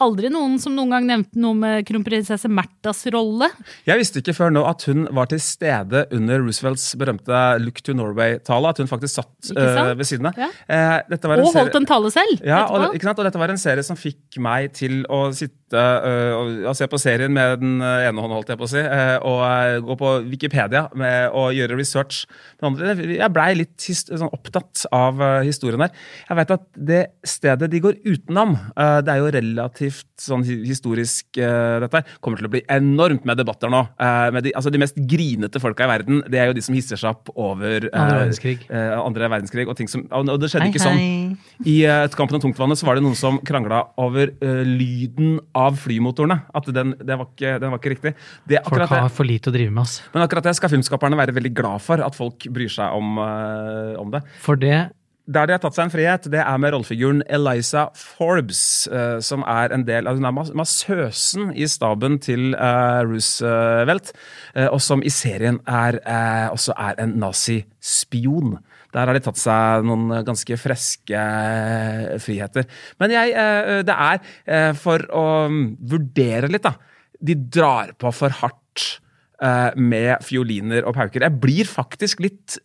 Aldri 0.03 0.31
noen 0.31 0.57
som 0.61 0.75
noen 0.77 0.93
gang 0.95 1.07
nevnte 1.09 1.39
noe 1.41 1.57
med 1.57 1.87
kronprinsesse 1.87 2.49
Märthas 2.51 3.03
rolle. 3.13 3.49
Jeg 3.87 3.99
visste 3.99 4.23
ikke 4.23 4.35
før 4.37 4.53
nå 4.55 4.63
at 4.69 4.85
hun 4.89 5.07
var 5.15 5.29
til 5.31 5.41
stede 5.43 6.05
under 6.15 6.43
Roosevelts 6.43 6.91
berømte 6.99 7.43
Look 7.63 7.83
to 7.85 7.95
Norway-tale. 7.97 8.71
At 8.71 8.81
hun 8.81 8.89
faktisk 8.91 9.19
satt 9.19 9.51
uh, 9.53 9.93
ved 9.99 10.07
siden 10.07 10.29
av. 10.31 10.39
Ja. 10.39 10.49
Uh, 10.65 10.97
dette 11.11 11.31
var 11.31 11.41
en 11.41 11.47
Og 11.49 11.55
holdt 11.57 11.79
en 11.79 11.87
tale 11.89 12.11
selv 12.13 12.45
Ja, 12.45 12.65
og, 12.69 12.95
og 12.95 13.23
dette 13.25 13.41
var 13.41 13.51
en 13.53 13.61
serie 13.61 13.85
som 13.85 13.99
fikk 13.99 14.39
meg 14.41 14.71
til 14.77 15.01
å 15.11 15.27
sitte 15.35 15.58
øh, 15.77 16.31
og, 16.37 16.51
og 16.71 16.75
se 16.77 16.87
på 16.89 16.99
serien 17.01 17.33
med 17.33 17.61
den 17.61 17.79
øh, 17.81 18.07
ene 18.07 18.21
hånden, 18.21 18.37
holdt 18.37 18.51
jeg 18.53 18.59
på 18.59 18.67
å 18.67 18.71
si, 18.71 18.81
øh, 18.81 19.15
og 19.29 19.87
gå 19.87 19.97
på 19.99 20.13
Wikipedia 20.29 20.85
med, 20.97 21.29
og 21.37 21.55
gjøre 21.57 21.77
research. 21.79 22.25
Den 22.59 22.71
andre, 22.71 22.95
jeg 23.15 23.33
blei 23.35 23.49
litt 23.61 23.87
sånn 23.89 24.29
opptatt 24.29 24.85
av 24.95 25.21
historien 25.45 25.83
her. 25.83 25.93
Jeg 26.29 26.39
vet 26.39 26.53
at 26.55 26.65
det 26.89 27.01
stedet 27.27 27.69
de 27.71 27.81
går 27.83 27.99
utenom, 28.05 28.55
det 28.75 29.13
er 29.13 29.21
jo 29.21 29.31
relativt 29.33 30.07
sånn 30.19 30.43
historisk, 30.43 31.27
dette 31.35 32.01
her, 32.01 32.15
kommer 32.23 32.41
til 32.41 32.49
å 32.49 32.53
bli 32.53 32.63
enormt 32.71 33.27
med 33.27 33.39
debatter 33.39 33.71
nå. 33.71 33.83
Eh, 33.99 34.29
med 34.35 34.47
de, 34.47 34.53
altså 34.57 34.71
de 34.73 34.81
mest 34.81 34.97
grinete 35.09 35.61
folka 35.61 35.87
i 35.87 35.91
verden, 35.93 36.23
det 36.31 36.41
er 36.41 36.51
jo 36.51 36.57
de 36.57 36.65
som 36.65 36.75
hisser 36.77 36.99
seg 36.99 37.13
opp 37.13 37.31
over 37.35 37.87
Andre 37.93 38.23
verdenskrig. 38.23 38.67
andre 38.69 39.31
verdenskrig 39.31 39.67
og 39.69 39.77
ting 39.79 39.89
som, 39.91 40.05
og 40.11 40.35
det 40.41 40.51
skjedde 40.51 40.67
Hei, 40.67 40.73
ikke 40.73 40.83
sånn. 40.83 40.99
hei. 40.99 41.19
I 41.67 41.75
uh, 41.87 42.07
Kampen 42.15 42.37
om 42.37 42.43
tungtvannet 42.43 42.79
så 42.79 42.87
var 42.87 42.97
det 42.97 43.03
noen 43.03 43.17
som 43.19 43.39
krangla 43.45 43.81
over 43.99 44.31
eh, 44.31 44.61
lyden 44.67 45.37
av 45.57 45.58
flymotorene. 45.79 46.39
At 46.55 46.69
den, 46.75 46.93
det 46.97 47.17
var 47.19 47.27
ikke, 47.29 47.55
den 47.61 47.73
var 47.73 47.81
ikke 47.81 47.95
riktig. 47.95 48.13
Det, 48.49 48.61
Folk 48.67 48.91
har 48.91 49.09
for 49.13 49.27
lite 49.27 49.51
å 49.51 49.55
drive 49.55 49.73
med, 49.73 49.83
ass. 49.85 49.99
men 50.13 50.23
akkurat 50.25 50.47
det 50.49 50.55
skal 50.59 50.71
filmskaperne 50.73 51.19
være 51.19 51.35
veldig 51.35 51.51
glad 51.57 51.83
for, 51.83 52.01
at 52.03 52.15
folk 52.17 52.47
bryr 52.53 52.71
seg 52.71 52.95
om, 52.95 53.19
uh, 53.19 53.99
om 54.01 54.15
det. 54.15 54.23
For 54.43 54.59
det 54.59 54.89
Der 55.29 55.45
de 55.45 55.53
har 55.53 55.59
tatt 55.61 55.75
seg 55.77 55.85
en 55.85 55.91
frihet, 55.93 56.23
det 56.33 56.39
er 56.41 56.57
med 56.57 56.73
rollefiguren 56.73 57.19
Eliza 57.29 57.89
Forbes, 57.93 58.87
Uh, 58.89 59.19
som 59.21 59.43
er 59.45 59.75
en 59.75 59.83
del 59.85 60.09
av 60.09 60.17
Hun 60.17 60.25
er 60.25 60.55
massøsen 60.57 61.51
i 61.53 61.67
staben 61.69 62.17
til 62.17 62.55
uh, 62.55 63.05
Roosevelt, 63.05 64.13
uh, 64.55 64.71
og 64.71 64.81
som 64.81 65.03
i 65.05 65.11
serien 65.13 65.59
er, 65.67 65.99
også 66.49 66.73
er 66.77 66.97
en 67.03 67.19
nazispion. 67.21 68.57
Der 68.93 69.05
har 69.05 69.13
de 69.13 69.21
tatt 69.21 69.37
seg 69.37 69.85
noen 69.85 70.09
ganske 70.25 70.57
friske 70.57 71.13
eh, 71.19 72.15
friheter. 72.21 72.65
Men 73.01 73.13
jeg, 73.13 73.35
eh, 73.37 73.81
det 73.85 73.95
er 73.95 74.21
eh, 74.49 74.71
for 74.79 75.03
å 75.13 75.25
mm, 75.51 75.65
vurdere 75.91 76.49
litt, 76.49 76.65
da. 76.65 76.73
De 77.19 77.35
drar 77.37 77.93
på 77.99 78.11
for 78.15 78.33
hardt 78.41 78.87
med 79.79 80.19
fioliner 80.27 80.83
og 80.83 80.97
pauker. 80.97 81.23
Jeg 81.23 81.39
blir 81.39 81.67
faktisk 81.67 82.19
litt 82.25 82.57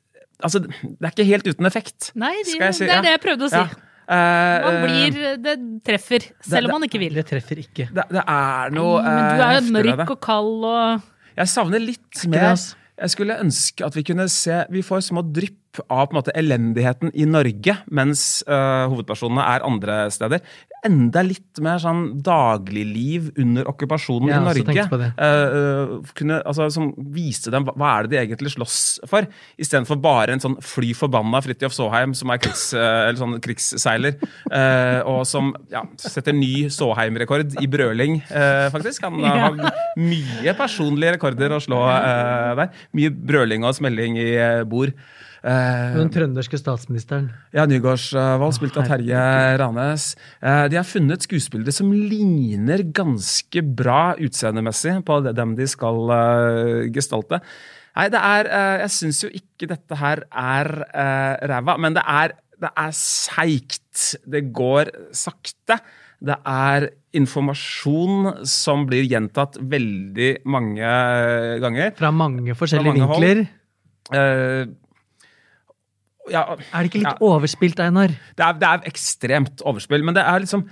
Altså, 0.42 0.58
det 0.66 1.06
er 1.06 1.12
ikke 1.12 1.26
helt 1.28 1.46
uten 1.46 1.68
effekt. 1.68 2.08
Nei, 2.18 2.32
de, 2.42 2.50
Skal 2.56 2.64
jeg 2.66 2.74
si- 2.74 2.88
det 2.88 2.96
er 2.96 3.04
det 3.04 3.12
jeg 3.12 3.20
prøvde 3.22 3.46
å 3.46 3.50
si. 3.52 3.60
Ja. 3.62 4.16
Man 4.64 4.80
blir 4.82 5.36
Det 5.40 5.54
treffer, 5.86 6.26
selv 6.44 6.68
om 6.68 6.74
man 6.80 6.88
ikke 6.88 6.98
vil. 7.00 7.14
Det 7.14 7.24
treffer 7.30 7.62
ikke. 7.62 7.86
det, 7.94 8.04
det 8.10 8.24
er 8.26 8.74
noe 8.74 8.98
Men 9.06 9.22
du 9.22 9.44
er 9.46 9.54
jo 9.54 9.62
mørk 9.78 10.10
og 10.16 10.20
kald 10.26 10.66
og 10.68 11.06
Jeg 11.38 11.52
savner 11.54 11.80
litt 11.86 12.24
mer. 12.34 12.58
Jeg 12.94 13.10
skulle 13.10 13.38
ønske 13.42 13.82
at 13.86 13.96
vi 13.96 14.04
kunne 14.06 14.28
se 14.30 14.60
Vi 14.70 14.82
får 14.86 15.08
små 15.08 15.24
drypp 15.34 15.80
av 15.90 16.06
på 16.06 16.14
en 16.14 16.18
måte 16.20 16.34
elendigheten 16.38 17.10
i 17.18 17.24
Norge, 17.26 17.74
mens 17.90 18.44
uh, 18.46 18.86
hovedpersonene 18.92 19.42
er 19.56 19.64
andre 19.66 19.96
steder. 20.14 20.44
Enda 20.84 21.22
litt 21.24 21.60
mer 21.64 21.78
sånn 21.82 22.02
dagligliv 22.24 23.30
under 23.40 23.68
okkupasjonen 23.70 24.28
ja, 24.30 24.38
i 24.38 24.44
Norge. 24.44 25.08
Uh, 25.16 25.94
kunne, 26.16 26.40
altså, 26.44 26.66
som 26.74 26.90
viste 27.14 27.52
dem 27.54 27.64
hva- 27.66 27.74
hva 27.80 27.92
er 27.98 28.06
det 28.06 28.12
de 28.14 28.20
egentlig 28.22 28.52
slåss 28.54 28.76
for, 29.10 29.26
istedenfor 29.60 30.00
bare 30.04 30.36
en 30.36 30.42
sånn 30.44 30.58
fly 30.64 30.92
forbanna 30.98 31.40
Fridtjof 31.44 31.74
Saaheim 31.76 32.14
som 32.16 32.30
er 32.34 32.42
krigs, 32.44 32.66
uh, 32.76 33.08
eller 33.08 33.20
sånn 33.20 33.38
krigsseiler, 33.44 34.18
uh, 34.52 35.00
og 35.08 35.24
som 35.28 35.52
ja, 35.72 35.82
setter 36.00 36.36
ny 36.36 36.68
Saaheim-rekord 36.72 37.56
i 37.62 37.68
brøling, 37.70 38.20
faktisk. 38.74 39.04
Han 39.08 39.18
eh, 39.24 39.40
har 39.44 39.98
mye 40.00 40.54
personlige 40.58 41.16
rekorder 41.16 41.52
å 41.56 41.60
slå 41.62 41.80
der. 41.88 42.72
Mye 42.96 43.10
brøling 43.10 43.64
og 43.66 43.74
smelling 43.76 44.16
i 44.20 44.30
bord. 44.68 44.92
Eh, 45.44 45.94
Den 45.98 46.08
trønderske 46.08 46.56
statsministeren. 46.56 47.26
ja, 47.52 47.66
Nygaardsvold, 47.68 48.54
spilt 48.56 48.76
av 48.80 48.86
Terje 48.88 49.24
Ranes. 49.60 50.16
Eh, 50.40 50.68
De 50.72 50.76
har 50.80 50.84
funnet 50.88 51.20
skuespillere 51.26 51.72
som 51.72 51.90
ligner 51.92 52.80
ganske 52.96 53.60
bra 53.76 54.14
utseendemessig 54.16 55.02
på 55.04 55.18
dem 55.34 55.52
de 55.58 55.66
skal 55.68 56.00
eh, 56.16 56.88
gestalte. 56.96 57.42
Nei, 57.94 58.08
det 58.10 58.18
er 58.18 58.48
Jeg 58.80 58.90
syns 58.90 59.20
jo 59.22 59.28
ikke 59.30 59.68
dette 59.70 59.94
her 60.00 60.24
er 60.32 60.70
ræva, 61.46 61.76
men 61.78 61.94
det 61.94 62.02
er, 62.10 62.32
det 62.58 62.70
er 62.76 62.90
seigt. 62.90 64.16
Det 64.26 64.48
går 64.52 64.90
sakte. 65.14 65.76
Det 66.24 66.34
er 66.48 66.88
informasjon 67.14 68.46
som 68.48 68.86
blir 68.88 69.04
gjentatt 69.06 69.58
veldig 69.60 70.32
mange 70.50 70.88
ganger. 71.62 71.92
Fra 71.98 72.10
mange 72.10 72.56
forskjellige 72.58 72.94
Fra 72.96 72.98
mange 72.98 73.12
hold. 73.12 73.22
vinkler. 73.28 73.46
Eh, 74.14 74.66
ja, 76.32 76.42
Er 76.72 76.82
det 76.82 76.90
ikke 76.92 77.02
litt 77.02 77.10
Ja. 77.10 77.18
overspilt, 77.20 77.80
Einar? 77.84 78.08
det 78.08 78.44
er, 78.46 78.52
det 78.60 78.68
er 78.70 78.88
ekstremt 78.90 79.62
overspill, 79.66 80.04
men 80.04 80.14
det 80.16 80.24
er 80.24 80.40
liksom 80.44 80.64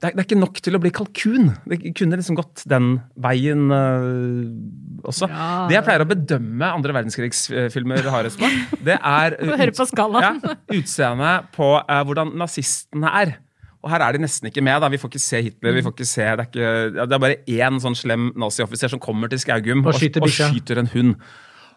det 0.00 0.08
er, 0.08 0.12
det 0.16 0.20
er 0.22 0.26
ikke 0.28 0.40
nok 0.40 0.60
til 0.64 0.76
å 0.76 0.80
bli 0.80 0.90
kalkun. 0.96 1.50
Det 1.68 1.78
kunne 1.96 2.16
liksom 2.16 2.36
gått 2.38 2.62
den 2.68 3.00
veien 3.20 3.66
uh, 3.68 5.04
også. 5.08 5.28
Ja. 5.28 5.48
Det 5.68 5.76
jeg 5.76 5.84
pleier 5.84 6.04
å 6.04 6.08
bedømme 6.08 6.68
andre 6.72 6.94
verdenskrigsfilmer 6.96 8.08
hardest 8.12 8.40
på, 8.40 8.48
det 8.86 8.96
er 8.96 9.36
på. 9.40 10.22
Ja, 10.24 10.32
utseendet 10.72 11.50
på 11.56 11.68
uh, 11.80 12.00
hvordan 12.08 12.32
nazistene 12.40 13.12
er. 13.22 13.34
Og 13.80 13.88
her 13.92 14.02
er 14.04 14.16
de 14.16 14.24
nesten 14.24 14.48
ikke 14.50 14.60
med. 14.64 14.80
da, 14.82 14.88
Vi 14.92 14.98
får 15.00 15.08
ikke 15.14 15.22
se 15.24 15.42
Hitler. 15.46 15.72
vi 15.78 15.82
får 15.84 15.94
ikke 15.96 16.08
se, 16.08 16.24
Det 16.24 16.44
er, 16.44 16.48
ikke, 16.48 16.72
ja, 16.98 17.06
det 17.08 17.16
er 17.16 17.22
bare 17.22 17.38
én 17.48 17.78
sånn 17.80 17.96
slem 17.96 18.26
nazioffiser 18.40 18.92
som 18.92 19.00
kommer 19.00 19.28
til 19.32 19.40
Skaugum 19.40 19.84
Og 19.86 19.94
og, 19.94 20.20
og 20.20 20.28
skyter 20.28 20.82
en 20.82 20.90
hund. 20.92 21.14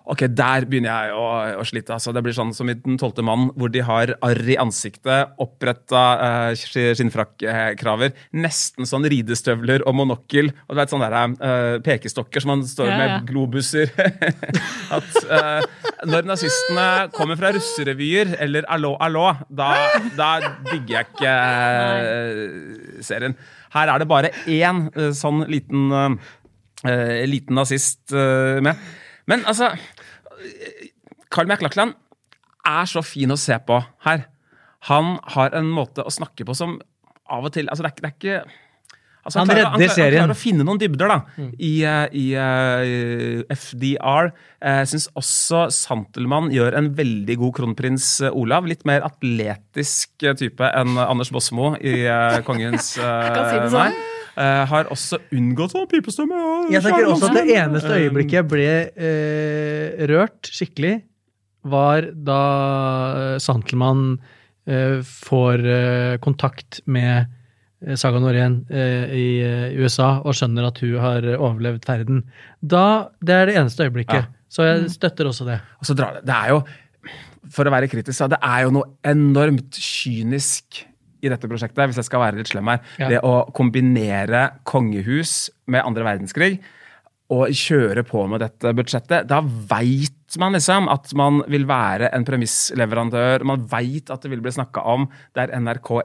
Ok, 0.09 0.25
Der 0.35 0.65
begynner 0.67 0.91
jeg 0.91 1.13
å, 1.15 1.25
å 1.61 1.65
slite. 1.67 1.93
altså. 1.95 2.11
Det 2.15 2.23
blir 2.25 2.35
sånn 2.35 2.51
som 2.55 2.67
i 2.69 2.75
Den 2.75 2.97
tolvte 2.99 3.23
mann, 3.23 3.49
hvor 3.55 3.71
de 3.71 3.83
har 3.85 4.13
arr 4.25 4.49
i 4.51 4.57
ansiktet, 4.59 5.31
oppretta 5.41 6.03
uh, 6.51 6.51
skinnfrakkraver, 6.57 8.11
nesten 8.35 8.89
sånn 8.89 9.07
ridestøvler 9.07 9.85
og 9.87 9.95
monokkel. 10.01 10.51
Og 10.67 10.75
du 10.75 10.81
vet 10.81 10.91
sånne 10.93 11.09
der, 11.13 11.37
uh, 11.39 11.77
pekestokker 11.85 12.43
som 12.43 12.53
man 12.55 12.65
står 12.67 12.91
Ja, 12.91 12.97
ja. 12.97 12.99
med 13.17 13.31
globuser. 13.31 13.93
At 14.97 15.17
uh, 15.29 15.63
Når 16.09 16.27
nazistene 16.27 16.87
kommer 17.15 17.39
fra 17.39 17.53
russerevyer 17.55 18.35
eller 18.43 18.67
Allo, 18.73 18.95
allo, 18.99 19.29
da, 19.47 19.71
da 20.17 20.29
digger 20.71 20.97
jeg 20.99 21.11
ikke 21.13 21.33
uh, 22.03 23.03
serien. 23.03 23.35
Her 23.73 23.89
er 23.89 24.03
det 24.03 24.09
bare 24.09 24.29
én 24.45 24.83
eh, 24.93 25.11
sånn 25.17 25.43
liten, 25.49 25.87
eh, 26.85 27.23
liten 27.29 27.57
nazist 27.57 28.13
eh, 28.13 28.59
med. 28.61 28.77
Men 29.29 29.45
altså 29.49 29.71
Carl 31.33 31.49
McLachlan 31.49 31.93
er 32.67 32.89
så 32.89 33.03
fin 33.05 33.31
å 33.33 33.39
se 33.39 33.57
på 33.67 33.79
her. 34.05 34.27
Han 34.89 35.17
har 35.35 35.55
en 35.57 35.69
måte 35.71 36.03
å 36.03 36.11
snakke 36.13 36.45
på 36.47 36.55
som 36.57 36.77
av 37.31 37.47
og 37.47 37.53
til 37.55 37.69
altså 37.71 37.85
Det 37.85 37.93
er, 37.93 38.01
det 38.03 38.09
er 38.09 38.15
ikke 38.17 38.59
Altså, 39.23 39.39
Han 39.39 39.47
klarer, 39.47 39.61
redder 39.63 39.79
klarer, 39.79 39.95
serien. 39.95 40.19
Han 40.19 40.27
klarer 40.27 40.35
å 40.35 40.41
finne 40.41 40.65
noen 40.67 40.79
dybder 40.81 41.07
da, 41.07 41.17
i, 41.55 41.71
eh, 41.87 42.15
i 42.19 42.25
uh, 42.35 43.53
FDR. 43.55 44.33
Jeg 44.59 44.89
syns 44.91 45.05
også 45.15 45.61
Santelmann 45.71 46.49
gjør 46.51 46.75
en 46.75 46.89
veldig 46.97 47.37
god 47.39 47.53
kronprins 47.61 48.07
eh, 48.19 48.35
Olav. 48.35 48.67
Litt 48.67 48.83
mer 48.89 49.05
atletisk 49.07 50.27
eh, 50.27 50.35
type 50.39 50.67
enn 50.67 50.99
Anders 50.99 51.31
Bosmo 51.31 51.71
i 51.79 52.01
uh, 52.03 52.41
Kongens 52.43 52.97
Jeg 52.99 53.31
Kan 53.31 53.47
si 53.47 53.61
det 53.63 53.71
sånn. 53.71 53.95
Nei. 53.95 54.09
Eh, 54.33 54.63
har 54.65 54.89
også 54.89 55.19
unngått 55.35 55.75
sånn 55.75 55.89
pipestemme. 55.91 56.33
og 56.33 56.71
Jeg 56.73 56.81
tenker 56.81 57.09
også 57.11 57.29
at 57.29 57.37
det 57.37 57.57
eneste 57.59 57.97
øyeblikket 57.99 58.39
jeg 58.39 58.47
ble 58.49 58.69
uh, 58.97 60.05
rørt 60.09 60.49
skikkelig, 60.49 60.95
var 61.69 62.09
da 62.11 62.39
eh, 63.13 63.35
Santelmann 63.39 64.17
får 64.63 65.59
kontakt 66.23 66.77
med 66.87 67.27
Saga 67.99 68.21
Norén 68.23 68.61
i 69.11 69.43
USA 69.75 70.21
og 70.23 70.37
skjønner 70.39 70.69
at 70.69 70.77
hun 70.79 70.93
har 71.03 71.27
overlevd 71.33 71.83
ferden. 71.83 72.21
Da, 72.63 73.11
Det 73.19 73.35
er 73.35 73.51
det 73.51 73.57
eneste 73.59 73.83
øyeblikket. 73.83 74.23
Ja. 74.23 74.47
Så 74.47 74.63
jeg 74.69 74.85
støtter 74.93 75.27
også 75.27 75.49
det. 75.49 75.57
Og 75.83 75.89
så 75.89 75.97
drar 75.99 76.15
det 76.15 76.23
Det 76.29 76.37
er 76.37 76.53
jo, 76.53 76.61
for 77.51 77.67
å 77.67 77.75
være 77.75 77.91
kritisk, 77.91 78.23
det 78.31 78.39
er 78.39 78.63
jo 78.63 78.71
noe 78.77 78.87
enormt 79.03 79.75
kynisk 79.75 80.85
i 81.23 81.31
dette 81.31 81.49
prosjektet, 81.49 81.87
hvis 81.87 82.01
jeg 82.01 82.09
skal 82.09 82.25
være 82.25 82.41
litt 82.41 82.51
slem 82.51 82.71
her. 82.73 82.85
Ja. 83.01 83.11
Det 83.15 83.23
å 83.25 83.35
kombinere 83.55 84.45
kongehus 84.69 85.47
med 85.71 85.85
andre 85.87 86.07
verdenskrig 86.11 86.57
og 87.33 87.53
kjøre 87.55 88.03
på 88.05 88.25
med 88.29 88.43
dette 88.43 88.73
budsjettet. 88.75 89.27
Da 89.29 89.39
veit 89.41 90.37
man 90.41 90.55
liksom 90.55 90.87
at 90.91 91.11
man 91.17 91.41
vil 91.51 91.65
være 91.69 92.09
en 92.15 92.25
premissleverandør. 92.27 93.45
Man 93.47 93.63
veit 93.69 94.09
at 94.13 94.25
det 94.25 94.31
vil 94.33 94.41
bli 94.43 94.53
snakka 94.53 94.83
om. 94.93 95.05
Det 95.33 95.45
er 95.45 95.53
NRK1, 95.59 96.03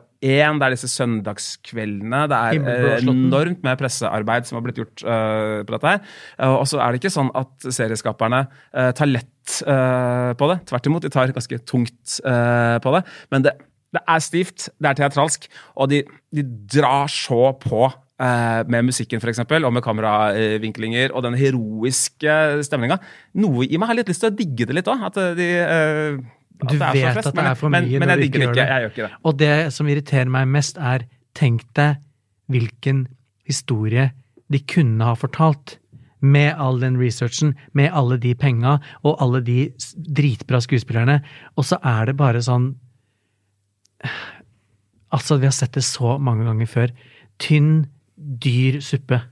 det 0.61 0.67
er 0.67 0.75
disse 0.75 0.91
søndagskveldene. 0.93 2.23
Det 2.31 2.39
er 2.39 2.61
eh, 2.75 2.89
enormt 3.03 3.65
med 3.67 3.81
pressearbeid 3.81 4.49
som 4.49 4.59
har 4.59 4.67
blitt 4.67 4.81
gjort 4.83 5.05
uh, 5.05 5.65
på 5.65 5.75
dette 5.75 5.95
her. 5.95 6.05
Eh, 6.39 6.55
og 6.55 6.67
så 6.71 6.83
er 6.85 6.93
det 6.93 7.03
ikke 7.03 7.17
sånn 7.17 7.33
at 7.39 7.67
serieskaperne 7.67 8.45
uh, 8.47 8.91
tar 8.97 9.11
lett 9.11 9.35
på 9.49 10.47
det. 10.51 10.59
Tvert 10.69 10.87
imot, 10.91 11.05
de 11.07 11.09
tar 11.09 11.31
ganske 11.33 11.57
tungt 11.65 12.19
på 12.21 12.91
det. 12.93 12.99
Men 13.33 13.47
det, 13.47 13.55
det 13.95 14.03
er 14.07 14.21
stivt, 14.21 14.69
det 14.81 14.91
er 14.91 14.95
teatralsk, 14.99 15.47
og 15.77 15.89
de, 15.91 16.03
de 16.35 16.43
drar 16.75 17.07
så 17.09 17.53
på. 17.63 17.87
eh, 18.21 18.65
med 18.67 18.83
musikken 18.85 19.21
eksempel, 19.23 19.65
og 19.65 19.73
med 19.73 19.83
kameravinklinger 19.87 21.13
og 21.15 21.23
den 21.23 21.35
heroiske 21.39 22.33
stemninga. 22.67 22.97
Noe 23.39 23.63
i 23.69 23.79
meg 23.79 23.87
har 23.93 23.95
litt 24.01 24.09
lyst 24.11 24.25
til 24.25 24.33
å 24.33 24.37
digge 24.37 24.67
det 24.67 24.75
litt 24.75 24.89
òg. 24.91 25.05
At 25.07 25.15
de 25.39 25.47
eh, 25.63 26.19
at 26.59 26.73
Du 26.73 26.79
vet 26.81 26.97
flest, 27.15 27.29
at 27.29 27.35
det 27.35 27.35
men- 27.39 27.47
er 27.53 27.55
for 27.55 27.71
men, 27.71 27.85
mye 27.87 27.99
Men 28.01 28.09
når 28.09 28.17
jeg 28.19 28.25
digger 28.33 28.41
ikke 28.41 28.55
det 28.55 28.59
ikke. 28.59 28.67
Jeg 28.75 28.83
gjør 28.83 28.91
ikke 28.91 29.07
det. 29.07 29.21
Og 29.25 29.37
det 29.39 29.73
som 29.73 29.87
irriterer 29.93 30.29
meg 30.35 30.49
mest, 30.49 30.77
er 30.79 31.05
tenk 31.39 31.63
deg 31.79 31.97
hvilken 32.51 33.07
historie 33.47 34.11
de 34.51 34.59
kunne 34.67 35.05
ha 35.05 35.15
fortalt. 35.15 35.77
Med 36.21 36.57
all 36.59 36.81
den 36.81 36.97
researchen, 36.99 37.55
med 37.73 37.93
alle 37.95 38.19
de 38.19 38.35
penga 38.35 38.81
og 39.05 39.21
alle 39.23 39.41
de 39.47 39.69
dritbra 39.95 40.59
skuespillerne. 40.61 41.21
Og 41.57 41.65
så 41.65 41.79
er 41.85 42.07
det 42.11 42.17
bare 42.19 42.43
sånn 42.43 42.73
Altså, 45.09 45.39
vi 45.41 45.49
har 45.49 45.55
sett 45.57 45.73
det 45.79 45.85
så 45.87 46.19
mange 46.21 46.45
ganger 46.45 46.69
før. 46.69 46.91
Tynn, 47.41 47.87
dyr 48.19 48.81
suppe. 48.85 49.23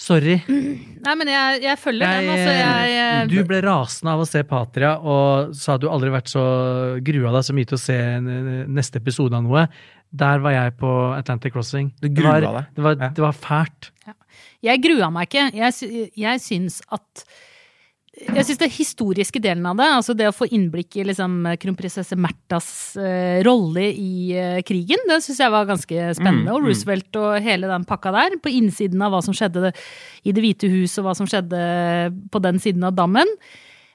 Sorry. 0.00 0.38
Nei, 0.48 1.12
men 1.20 1.28
jeg, 1.28 1.58
jeg 1.66 1.76
følger 1.78 2.08
den. 2.08 2.30
Altså, 2.32 2.52
jeg, 2.56 2.92
jeg, 2.96 3.26
du 3.30 3.36
ble 3.50 3.58
rasende 3.66 4.14
av 4.14 4.22
å 4.22 4.28
se 4.28 4.40
Patria 4.48 4.94
og 4.98 5.52
sa 5.60 5.76
du 5.76 5.86
aldri 5.92 6.08
vært 6.14 6.32
så 6.32 6.44
grua 7.04 7.34
deg 7.36 7.44
så 7.46 7.56
mye 7.56 7.68
til 7.68 7.76
å 7.76 7.82
se 7.82 7.98
neste 8.24 9.02
episode 9.02 9.36
av 9.36 9.44
noe. 9.44 9.66
Der 10.10 10.40
var 10.42 10.56
jeg 10.56 10.72
på 10.80 10.88
Atlantic 11.18 11.52
Crossing. 11.54 11.92
Du 12.00 12.08
grua 12.16 12.38
deg? 12.42 12.72
det 12.78 12.86
var, 12.86 12.96
Ja. 12.96 13.10
det 13.14 13.26
var 13.26 13.36
fælt. 13.36 13.90
Jeg 14.64 14.82
grua 14.84 15.12
meg 15.12 15.28
ikke. 15.28 15.44
Jeg, 15.56 16.10
jeg 16.18 16.40
syns 16.48 16.80
at 16.92 17.24
jeg 18.20 18.44
syns 18.44 18.60
den 18.60 18.72
historiske 18.72 19.40
delen 19.42 19.64
av 19.68 19.78
det, 19.78 19.86
altså 19.96 20.14
det 20.16 20.26
å 20.28 20.34
få 20.34 20.48
innblikk 20.52 20.98
i 21.00 21.06
liksom 21.08 21.38
kronprinsesse 21.62 22.18
Märthas 22.20 22.68
uh, 23.00 23.40
rolle 23.46 23.86
i 23.90 24.34
uh, 24.36 24.58
krigen, 24.66 25.06
det 25.08 25.20
syns 25.24 25.40
jeg 25.40 25.54
var 25.54 25.68
ganske 25.68 26.10
spennende. 26.18 26.50
Mm, 26.50 26.52
og 26.52 26.60
mm. 26.60 26.66
Roosevelt 26.68 27.20
og 27.20 27.30
hele 27.44 27.70
den 27.70 27.86
pakka 27.88 28.12
der, 28.16 28.36
på 28.42 28.52
innsiden 28.52 29.00
av 29.06 29.14
hva 29.14 29.22
som 29.24 29.36
skjedde 29.36 29.72
i 30.24 30.34
Det 30.36 30.44
hvite 30.44 30.68
hus, 30.72 30.98
og 31.00 31.08
hva 31.08 31.16
som 31.16 31.28
skjedde 31.30 31.60
på 32.32 32.42
den 32.44 32.60
siden 32.62 32.84
av 32.86 32.98
dammen. 32.98 33.30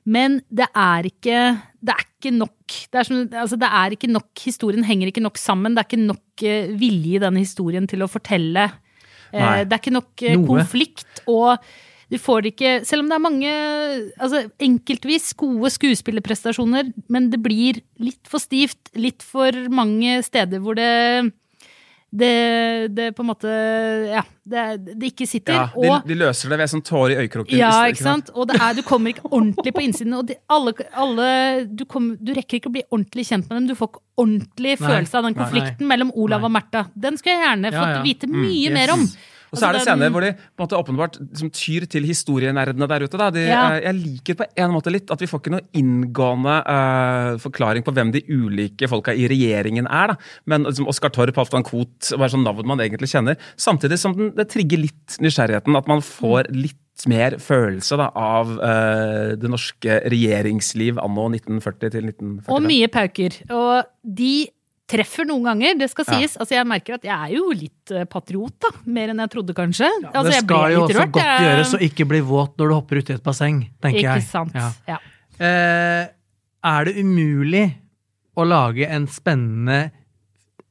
Men 0.05 0.39
det 0.53 0.67
er 0.77 1.09
ikke, 1.09 1.37
det 1.81 1.93
er 1.93 2.05
ikke 2.05 2.33
nok. 2.33 2.79
Det 2.93 3.01
er, 3.01 3.07
som, 3.07 3.21
altså 3.45 3.57
det 3.61 3.69
er 3.81 3.93
ikke 3.95 4.09
nok. 4.09 4.31
Historien 4.45 4.85
henger 4.85 5.09
ikke 5.09 5.23
nok 5.25 5.37
sammen. 5.41 5.77
Det 5.77 5.83
er 5.83 5.89
ikke 5.91 6.01
nok 6.05 6.45
uh, 6.45 6.73
vilje 6.81 7.19
i 7.19 7.23
denne 7.25 7.45
historien 7.45 7.89
til 7.89 8.05
å 8.05 8.09
fortelle. 8.09 8.69
Eh, 9.35 9.63
det 9.65 9.73
er 9.73 9.81
ikke 9.81 9.95
nok 9.95 10.23
eh, 10.25 10.37
konflikt. 10.47 11.23
Og 11.31 11.55
du 12.11 12.17
får 12.21 12.43
det 12.45 12.51
ikke 12.53 12.73
Selv 12.85 13.01
om 13.01 13.07
det 13.09 13.15
er 13.17 13.23
mange 13.23 13.53
altså 14.21 14.43
enkeltvis 14.61 15.31
gode 15.39 15.71
skuespillerprestasjoner, 15.73 16.91
men 17.09 17.31
det 17.33 17.41
blir 17.41 17.81
litt 17.97 18.29
for 18.29 18.43
stivt. 18.43 18.91
Litt 18.93 19.25
for 19.25 19.55
mange 19.73 20.19
steder 20.25 20.61
hvor 20.61 20.77
det 20.77 21.33
det, 22.15 22.95
det 22.95 23.09
på 23.15 23.23
en 23.25 23.27
måte 23.27 23.49
Ja, 24.07 24.21
det, 24.47 24.61
det 24.95 25.09
ikke 25.11 25.25
sitter. 25.27 25.57
Ja, 25.57 25.65
de, 25.73 25.89
og 25.89 26.07
de 26.07 26.15
løser 26.15 26.53
det 26.53 26.59
ved 26.61 26.71
sånn 26.71 26.83
tårer 26.85 27.15
i 27.15 27.25
øyekroken. 27.25 27.57
ja, 27.59 27.73
ikke 27.91 28.05
sant? 28.05 28.29
Og 28.35 28.47
det 28.47 28.55
er, 28.61 28.77
du 28.77 28.83
kommer 28.87 29.11
ikke 29.11 29.25
ordentlig 29.31 29.73
på 29.75 29.83
innsiden. 29.83 30.15
Og 30.15 30.29
de, 30.29 30.37
alle, 30.47 30.71
alle 30.95 31.27
du, 31.67 31.83
kom, 31.89 32.13
du 32.21 32.31
rekker 32.37 32.61
ikke 32.61 32.71
å 32.71 32.75
bli 32.77 32.85
ordentlig 32.87 33.27
kjent 33.27 33.49
med 33.49 33.57
dem. 33.57 33.69
Du 33.73 33.75
får 33.75 33.91
ikke 33.91 34.03
ordentlig 34.21 34.77
Nei. 34.77 34.83
følelse 34.85 35.19
av 35.19 35.27
den 35.27 35.35
Nei. 35.35 35.41
konflikten 35.43 35.91
mellom 35.91 36.13
Olav 36.15 36.45
Nei. 36.45 36.47
og 36.47 36.55
Märtha. 36.55 36.85
Den 37.07 37.19
skulle 37.19 37.35
jeg 37.35 37.47
gjerne 37.49 37.73
Ja, 37.73 37.81
fått 37.81 37.97
ja. 37.97 38.03
vite 38.05 38.31
mye 38.31 38.69
yes. 38.69 38.75
mer 38.79 38.95
om. 38.95 39.07
Og 39.55 39.61
så 39.61 39.69
er 39.69 39.77
det 39.77 39.81
Altså, 39.81 39.93
scener 39.95 40.11
hvor 40.13 40.25
de 40.25 40.31
på 40.35 40.59
en 40.59 40.65
måte 40.65 40.79
åpenbart 40.81 41.17
liksom, 41.21 41.51
tyr 41.55 41.87
til 41.95 42.05
historienerdene 42.09 42.87
der 42.91 43.05
ute. 43.07 43.31
De, 43.35 43.45
Ja. 43.47 43.63
eh, 43.77 43.81
jeg 43.87 43.95
liker 44.01 44.39
på 44.43 44.49
en 44.65 44.75
måte 44.75 44.91
litt 44.93 45.11
at 45.15 45.23
vi 45.23 45.29
får 45.31 45.41
ikke 45.41 45.55
noe 45.55 45.65
inngående 45.79 46.55
uh, 46.67 47.37
forklaring 47.41 47.85
på 47.85 47.93
hvem 47.95 48.11
de 48.15 48.23
ulike 48.29 48.89
folka 48.91 49.15
i 49.15 49.27
regjeringen 49.31 49.87
er. 49.87 50.13
Da. 50.13 50.17
Men 50.45 50.67
liksom, 50.67 50.87
Oskar 50.91 51.13
Torp, 51.15 51.35
Halvdan 51.39 51.63
Koht, 51.67 52.11
er 52.13 52.31
sånn 52.31 52.43
navn 52.45 52.67
man 52.67 52.83
egentlig 52.83 53.11
kjenner. 53.13 53.39
Samtidig 53.57 53.99
som 54.01 54.15
den, 54.17 54.33
det 54.35 54.49
trigger 54.51 54.81
litt 54.85 55.19
nysgjerrigheten. 55.23 55.75
At 55.79 55.87
man 55.91 56.03
får 56.05 56.51
litt 56.53 56.81
mer 57.11 57.35
følelse 57.43 57.97
da, 57.99 58.05
av 58.15 58.53
uh, 58.55 59.33
det 59.35 59.49
norske 59.51 59.97
regjeringsliv 60.11 60.99
anno 61.03 61.27
1940 61.33 61.91
til 61.91 62.07
1945. 62.11 62.53
Og 62.55 62.63
mye 62.63 62.87
pauker. 62.91 63.35
Og 63.51 63.89
de 64.03 64.47
treffer 64.87 65.25
noen 65.25 65.43
ganger, 65.43 65.77
det 65.79 65.89
skal 65.89 66.05
Ja. 66.07 66.19
sies. 66.19 66.35
Altså, 66.37 66.53
jeg 66.55 66.65
merker 66.69 66.93
at 66.99 67.03
jeg 67.03 67.13
er 67.15 67.31
jo 67.35 67.49
litt 67.51 67.91
eh, 67.91 68.03
patriot, 68.05 68.53
da. 68.61 68.69
Mer 68.85 69.09
enn 69.09 69.17
jeg 69.23 69.29
trodde, 69.33 69.53
kanskje. 69.57 69.89
altså, 70.13 70.23
det 70.29 70.33
jeg 70.35 70.43
skal 70.45 70.71
jo 70.75 70.81
også 70.85 70.99
rørt, 70.99 71.11
godt 71.11 71.23
jeg- 71.23 71.41
gjøres 71.47 71.73
å 71.73 71.79
ikke 71.89 72.07
bli 72.07 72.19
våt 72.21 72.57
når 72.57 72.67
du 72.69 72.73
hopper 72.75 72.97
uti 73.01 73.13
et 73.13 73.23
basseng, 73.23 73.69
tenker 73.81 73.97
Ikke 73.99 74.13
jeg. 74.19 74.23
sant. 74.29 74.53
Ja. 74.53 74.71
Ja. 74.87 74.97
Eh, 75.39 76.07
er 76.63 76.85
det 76.85 76.95
umulig 76.97 77.75
å 78.37 78.45
lage 78.47 78.87
en 78.87 79.07
spennende, 79.07 79.91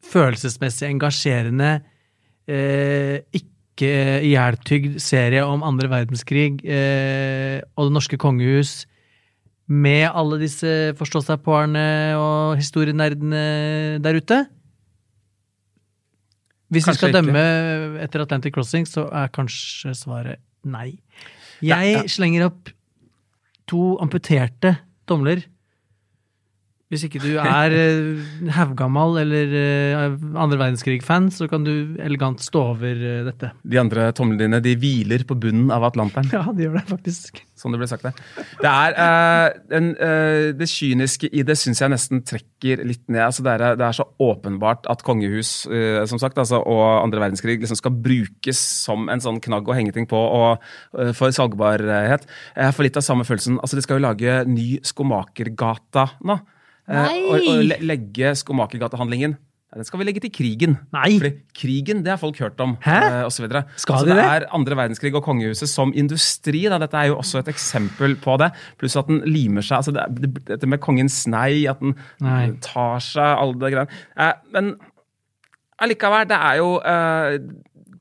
følelsesmessig 0.05 0.89
engasjerende, 0.93 1.83
eh, 2.47 3.21
ikke 3.33 4.23
ihjeltygd 4.23 5.01
serie 5.03 5.43
om 5.47 5.63
andre 5.67 5.89
verdenskrig 5.91 6.61
eh, 6.65 7.61
og 7.77 7.89
det 7.89 7.95
norske 7.97 8.19
kongehus 8.21 8.85
med 9.71 10.09
alle 10.11 10.39
disse 10.43 10.93
forstå-seg-på-erne 10.99 11.87
og 12.19 12.59
historienerdene 12.61 13.45
der 14.05 14.19
ute? 14.21 14.43
Hvis 16.75 16.85
vi 16.85 16.91
Kanskje 16.91 16.99
skal 16.99 17.13
ikke. 17.13 17.23
dømme 17.23 18.03
etter 18.05 18.25
Atlantic 18.25 18.55
Crossing, 18.57 18.87
så 18.89 19.07
er 19.13 19.33
kanskje 19.33 19.95
svaret 19.97 20.43
nei. 20.65 20.99
Jeg 21.65 22.09
slenger 22.11 22.49
opp 22.49 22.73
to 23.71 23.95
amputerte 24.03 24.75
tomler. 25.09 25.45
Hvis 26.95 27.09
ikke 27.09 27.19
du 27.19 27.33
er 27.43 27.75
eh, 27.75 28.51
haugammal 28.55 29.17
eller 29.25 29.55
eh, 29.59 30.13
andre 30.39 30.61
verdenskrig-fan, 30.61 31.27
så 31.35 31.49
kan 31.51 31.65
du 31.67 31.97
elegant 31.99 32.39
stå 32.45 32.61
over 32.77 32.95
eh, 32.95 33.25
dette. 33.27 33.51
De 33.67 33.81
andre 33.81 34.13
tomlene 34.15 34.45
dine 34.45 34.61
de 34.63 34.77
hviler 34.79 35.25
på 35.27 35.35
bunnen 35.43 35.75
av 35.75 35.89
Atlanteren. 35.91 36.31
Ja, 36.35 36.45
de 36.55 36.67
gjør 36.67 36.77
det 36.77 36.85
faktisk. 36.89 37.41
Sånn 37.59 37.75
det 37.75 37.79
ble 37.81 37.87
sagt 37.89 38.07
der. 38.07 38.15
Det 38.59 38.71
er 38.71 38.95
uh, 38.99 39.59
den, 39.71 39.93
uh, 39.95 40.49
Det 40.59 40.67
kyniske 40.69 41.31
i 41.31 41.45
det 41.47 41.55
syns 41.59 41.83
jeg 41.83 41.93
nesten 41.93 42.23
trekker 42.27 42.83
litt 42.87 43.05
ned. 43.07 43.23
Altså, 43.29 43.45
det, 43.47 43.55
er, 43.55 43.79
det 43.79 43.87
er 43.87 43.99
så 43.99 44.07
åpenbart 44.23 44.89
at 44.91 45.05
kongehus 45.07 45.53
uh, 45.71 46.03
som 46.11 46.21
sagt, 46.23 46.39
altså, 46.43 46.61
og 46.63 46.83
andre 47.05 47.23
verdenskrig 47.23 47.61
liksom 47.63 47.79
skal 47.79 47.95
brukes 48.05 48.61
som 48.85 49.07
en 49.11 49.23
sånn 49.23 49.39
knagg 49.45 49.71
å 49.71 49.77
henge 49.77 49.95
ting 49.95 50.09
på 50.11 50.19
og, 50.19 50.67
for 51.15 51.35
salgbarhet. 51.35 52.27
Jeg 52.59 52.75
får 52.75 52.89
litt 52.89 52.99
av 52.99 53.07
samme 53.07 53.27
følelsen. 53.27 53.61
Altså, 53.63 53.79
De 53.79 53.87
skal 53.87 54.01
jo 54.01 54.07
lage 54.07 54.41
ny 54.51 54.69
Skomakergata 54.85 56.09
nå. 56.27 56.41
Eh, 56.85 57.19
og, 57.31 57.41
og 57.41 57.83
legge 57.85 58.35
Skomakergata-handlingen 58.37 59.39
den 59.75 59.87
skal 59.87 59.99
vi 59.99 60.05
legge 60.07 60.23
til 60.23 60.31
krigen. 60.31 60.77
Nei! 60.95 61.17
Fordi 61.19 61.31
krigen, 61.59 62.03
det 62.07 62.13
har 62.13 62.19
folk 62.21 62.39
hørt 62.39 62.61
om. 62.63 62.77
Hæ? 62.85 62.95
eh, 62.95 63.25
og 63.27 63.33
så 63.35 63.43
videre. 63.43 63.65
Skal 63.77 63.97
altså, 63.97 64.07
de 64.07 64.15
det? 64.15 64.25
er 64.25 64.47
andre 64.55 64.77
verdenskrig 64.79 65.15
og 65.19 65.25
kongehuset 65.27 65.69
som 65.69 65.93
industri. 65.95 66.63
Da. 66.71 66.79
Dette 66.79 67.01
er 67.01 67.11
jo 67.11 67.19
også 67.19 67.43
et 67.43 67.51
eksempel 67.51 68.15
på 68.23 68.37
det. 68.39 68.53
Pluss 68.79 68.97
at 68.97 69.11
den 69.11 69.23
limer 69.27 69.67
seg. 69.67 69.77
altså 69.83 69.91
det, 69.97 70.31
Dette 70.47 70.71
med 70.71 70.79
kongens 70.79 71.25
nei, 71.27 71.67
at 71.71 71.83
den 71.83 71.97
Nei. 72.23 72.53
tar 72.63 73.03
seg 73.03 73.27
alle 73.27 73.59
de 73.59 73.73
greiene. 73.75 74.03
Eh, 74.15 74.35
men 74.55 74.77
allikevel, 75.83 76.29
det 76.31 76.39
er 76.39 76.61
jo 76.63 76.71
eh, 76.79 77.39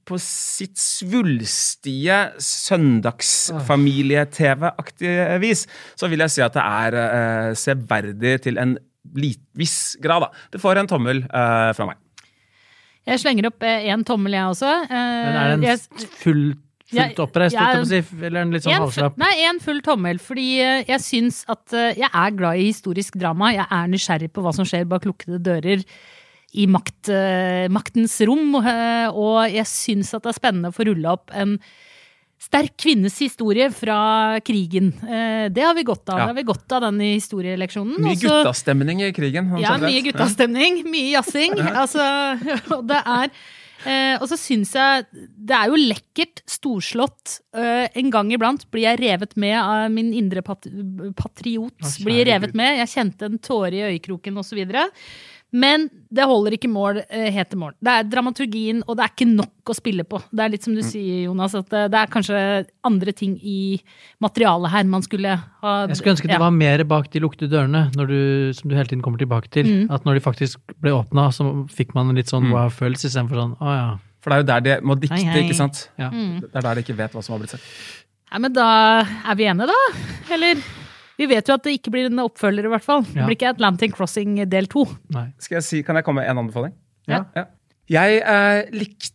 på 0.06 0.18
sitt 0.20 0.76
svulstige 0.82 2.18
søndagsfamilie-TV-aktige 2.44 5.38
vis, 5.44 5.66
så 6.00 6.10
vil 6.12 6.24
jeg 6.26 6.32
si 6.34 6.42
at 6.46 6.56
det 6.58 6.64
er 6.64 6.92
eh, 7.04 7.52
severdig 7.60 8.34
til 8.48 8.56
en 8.62 8.72
lit, 9.20 9.42
viss 9.60 9.78
grad. 10.04 10.22
Da. 10.26 10.30
Det 10.56 10.62
får 10.64 10.76
en 10.82 10.90
tommel 10.92 11.18
eh, 11.28 11.72
fra 11.78 11.86
meg. 11.90 11.98
Jeg 13.04 13.20
slenger 13.20 13.50
opp 13.50 13.60
én 13.68 14.04
tommel, 14.08 14.32
jeg 14.38 14.46
også. 14.54 14.72
Eh, 14.88 15.24
Men 15.28 15.36
er 15.42 15.50
en 15.58 15.64
jeg- 15.66 15.88
full, 16.22 16.46
fullt 16.94 17.20
oppreist, 17.26 17.56
jeg 17.58 17.88
si, 17.90 18.00
eller 18.24 18.40
en 18.46 18.52
litt 18.54 18.64
sånn 18.64 18.76
En 18.78 18.84
halvslapp? 18.86 19.16
nei, 19.20 19.34
en 19.50 19.60
full 19.64 19.82
tommel, 19.84 20.18
fordi 20.24 20.48
eh, 20.64 20.84
jeg 20.88 21.00
syns 21.04 21.42
at 21.52 21.66
eh, 21.76 21.92
jeg 22.00 22.10
er 22.14 22.30
glad 22.38 22.54
i 22.62 22.70
historisk 22.70 23.14
drama. 23.20 23.52
Jeg 23.56 23.68
er 23.70 23.86
nysgjerrig 23.92 24.32
på 24.36 24.42
hva 24.46 24.52
som 24.56 24.66
skjer 24.68 24.86
bak 24.88 25.04
lukkede 25.10 25.40
dører 25.44 25.80
i 26.54 26.68
makt, 26.70 27.10
eh, 27.10 27.66
maktens 27.74 28.20
rom, 28.28 28.54
eh, 28.62 29.08
og 29.10 29.50
jeg 29.50 29.66
syns 29.70 30.14
at 30.14 30.24
det 30.26 30.34
er 30.34 30.38
spennende 30.38 30.70
å 30.70 30.76
få 30.76 30.86
rulla 30.92 31.16
opp 31.18 31.34
en 31.34 31.58
sterk 32.44 32.76
kvinnes 32.84 33.16
historie 33.24 33.70
fra 33.72 34.40
krigen. 34.46 34.92
Eh, 35.08 35.50
Det 35.50 35.64
har 35.64 35.74
vi 35.74 35.86
godt 35.88 36.10
av. 36.10 36.20
Ja. 36.20 36.26
Det 36.26 36.30
har 36.34 36.38
vi 36.42 36.44
godt 36.52 36.76
av 36.76 36.82
den 36.82 37.00
historieleksjonen. 37.00 37.98
Mye 38.04 38.18
Og 38.18 38.22
guttastemning 38.28 39.02
i 39.02 39.12
krigen. 39.16 39.50
Ja, 39.64 39.78
mye 39.82 40.04
guttastemning, 40.04 40.84
mye 40.86 41.14
jazzing. 41.16 41.56
Altså, 41.84 42.04
og 42.78 42.86
det 42.88 43.00
er 43.00 43.30
eh, 43.86 44.16
Og 44.22 44.28
så 44.30 44.38
syns 44.38 44.74
jeg 44.76 45.06
det 45.14 45.56
er 45.56 45.72
jo 45.72 45.80
lekkert, 45.80 46.44
storslått. 46.48 47.40
Eh, 47.56 47.88
en 47.96 48.12
gang 48.14 48.32
iblant 48.36 48.68
blir 48.72 48.90
jeg 48.92 49.02
revet 49.02 49.38
med 49.40 49.58
av 49.58 49.90
min 49.92 50.14
indre 50.14 50.44
pat 50.44 50.68
patriot. 51.16 51.80
Blir 52.04 52.28
revet 52.28 52.54
med. 52.54 52.78
Jeg 52.84 52.94
kjente 52.94 53.28
en 53.32 53.40
tåre 53.40 53.74
i 53.80 53.86
øyekroken 53.94 54.38
osv. 54.44 54.62
Men 55.54 55.84
det 56.14 56.26
holder 56.26 56.56
ikke 56.58 56.70
mål, 56.70 57.00
helt 57.12 57.50
til 57.52 57.60
mål. 57.62 57.74
Det 57.78 57.92
er 57.94 58.08
dramaturgien, 58.10 58.80
og 58.90 58.98
det 58.98 59.04
er 59.06 59.12
ikke 59.14 59.28
nok 59.30 59.70
å 59.70 59.76
spille 59.78 60.02
på. 60.10 60.18
Det 60.34 60.42
er 60.42 60.50
litt 60.54 60.66
som 60.66 60.74
du 60.74 60.82
sier, 60.86 61.28
Jonas, 61.28 61.54
at 61.60 61.68
det, 61.70 61.84
det 61.94 62.00
er 62.00 62.10
kanskje 62.14 62.40
andre 62.90 63.14
ting 63.14 63.36
i 63.38 63.78
materialet 64.24 64.74
her 64.74 64.90
man 64.90 65.06
skulle 65.06 65.36
ha 65.38 65.74
Jeg 65.92 66.00
skulle 66.00 66.16
ønske 66.16 66.30
det 66.32 66.36
ja. 66.38 66.42
var 66.42 66.54
mer 66.58 66.84
bak 66.90 67.10
de 67.14 67.22
lukkede 67.22 67.52
dørene, 67.54 67.84
når 67.98 68.10
du, 68.10 68.18
som 68.58 68.70
du 68.72 68.76
hele 68.78 68.90
tiden 68.90 69.04
kommer 69.06 69.22
tilbake 69.22 69.50
til. 69.54 69.70
Mm. 69.70 69.92
At 69.94 70.06
når 70.10 70.18
de 70.20 70.26
faktisk 70.26 70.74
ble 70.82 70.96
åpna, 70.98 71.28
så 71.36 71.48
fikk 71.74 71.94
man 71.98 72.10
en 72.10 72.18
litt 72.18 72.34
sånn 72.34 72.44
Mm. 72.50 72.54
wow-følelse 72.58 73.08
istedenfor 73.14 73.40
sånn 73.44 73.54
å 73.62 73.74
ja. 73.78 73.86
For 74.24 74.32
det 74.32 74.36
er 74.36 74.42
jo 74.42 74.48
der 74.50 74.62
de 74.66 74.76
må 74.88 74.96
dikte, 75.00 75.20
Hei, 75.22 75.30
hei. 75.36 75.44
ikke 75.46 75.56
sant? 75.62 75.88
ja. 76.00 76.10
Mm. 76.10 76.42
Det 76.44 76.56
er 76.56 76.66
der 76.66 76.76
de 76.80 76.84
ikke 76.88 76.98
vet 76.98 77.14
hva 77.14 77.22
som 77.24 77.34
har 77.38 77.44
blitt 77.44 77.54
sagt. 77.54 77.68
Nei, 78.34 78.40
men 78.48 78.54
da 78.56 78.68
er 79.06 79.36
vi 79.38 79.46
enige, 79.52 79.68
da? 79.70 79.80
Eller? 80.34 80.62
Vi 81.20 81.30
vet 81.30 81.50
jo 81.50 81.58
at 81.58 81.66
det 81.66 81.78
ikke 81.78 81.94
blir 81.94 82.10
en 82.10 82.24
oppfølger, 82.26 82.68
i 82.68 82.74
hvert 82.74 82.86
fall. 82.86 83.04
Det 83.06 83.22
blir 83.22 83.38
ikke 83.38 83.54
Atlantic 83.54 83.94
Crossing 83.98 84.40
del 84.50 84.70
to. 84.72 84.88
Skal 85.38 85.60
jeg 85.60 85.68
si, 85.68 85.84
Kan 85.86 86.00
jeg 86.00 86.08
komme 86.08 86.24
med 86.24 86.32
en 86.32 86.46
anbefaling? 86.46 86.74
Ja. 87.10 87.26
Ja. 87.36 87.50
Jeg 87.92 88.22
eh, 88.24 88.70
likte 88.72 89.12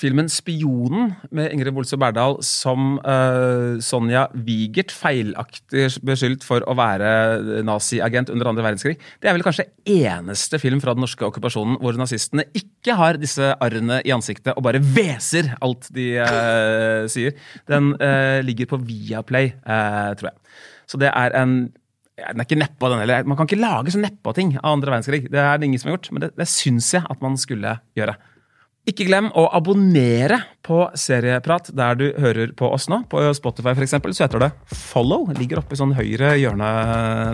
filmen 0.00 0.24
'Spionen' 0.32 1.10
med 1.28 1.52
Ingrid 1.52 1.74
Bolse 1.76 1.98
Berdal 2.00 2.38
som 2.40 2.96
eh, 3.04 3.76
Sonja 3.84 4.22
Wigert 4.32 4.88
feilaktig 4.88 5.90
beskyldt 6.00 6.46
for 6.48 6.64
å 6.64 6.72
være 6.78 7.60
naziagent 7.66 8.32
under 8.32 8.48
andre 8.48 8.64
verdenskrig. 8.64 8.96
Det 9.20 9.28
er 9.28 9.36
vel 9.36 9.44
kanskje 9.44 9.68
eneste 9.84 10.58
film 10.62 10.80
fra 10.80 10.96
den 10.96 11.04
norske 11.04 11.28
okkupasjonen 11.28 11.76
hvor 11.82 12.00
nazistene 12.00 12.46
ikke 12.56 12.96
har 12.96 13.20
disse 13.20 13.52
arrene 13.60 14.00
i 14.00 14.14
ansiktet 14.16 14.56
og 14.56 14.64
bare 14.64 14.80
hveser 14.80 15.52
alt 15.60 15.92
de 15.92 16.14
eh, 16.24 17.04
sier. 17.12 17.36
Den 17.68 17.92
eh, 18.00 18.40
ligger 18.48 18.72
på 18.72 18.80
Viaplay, 18.80 19.52
uh, 19.68 20.16
tror 20.16 20.32
jeg. 20.32 20.40
Så 20.90 21.00
det 21.00 21.10
er 21.12 21.34
en 21.40 21.72
Den 22.14 22.38
er 22.38 22.46
ikke 22.46 22.60
nedpå, 22.60 22.86
den 22.86 23.00
heller. 23.02 23.24
Man 23.26 23.34
kan 23.36 23.48
ikke 23.48 23.58
lage 23.58 23.90
så 23.90 23.98
nedpå-ting 23.98 24.52
av 24.60 24.76
andre 24.76 24.92
verdenskrig. 24.92 25.24
Det 25.32 25.40
er 25.42 25.58
det 25.58 25.66
ingen 25.66 25.80
som 25.82 25.88
har 25.90 25.96
gjort, 25.96 26.12
men 26.14 26.22
det, 26.22 26.28
det 26.38 26.46
syns 26.46 26.92
jeg 26.94 27.02
at 27.10 27.24
man 27.24 27.34
skulle 27.34 27.72
gjøre. 27.98 28.14
Ikke 28.84 29.06
glem 29.08 29.30
å 29.32 29.46
abonnere 29.56 30.42
på 30.62 30.82
Serieprat 30.94 31.70
der 31.74 31.96
du 31.96 32.04
hører 32.20 32.52
på 32.54 32.68
oss 32.68 32.84
nå. 32.92 33.00
På 33.08 33.22
Spotify 33.34 33.72
for 33.72 33.82
eksempel, 33.86 34.12
så 34.14 34.26
heter 34.26 34.44
det 34.44 34.50
Follow. 34.76 35.26
Ligger 35.40 35.62
oppe 35.62 35.72
i 35.72 35.80
sånn 35.80 35.96
høyre 35.96 36.34
hjørne, 36.36 36.68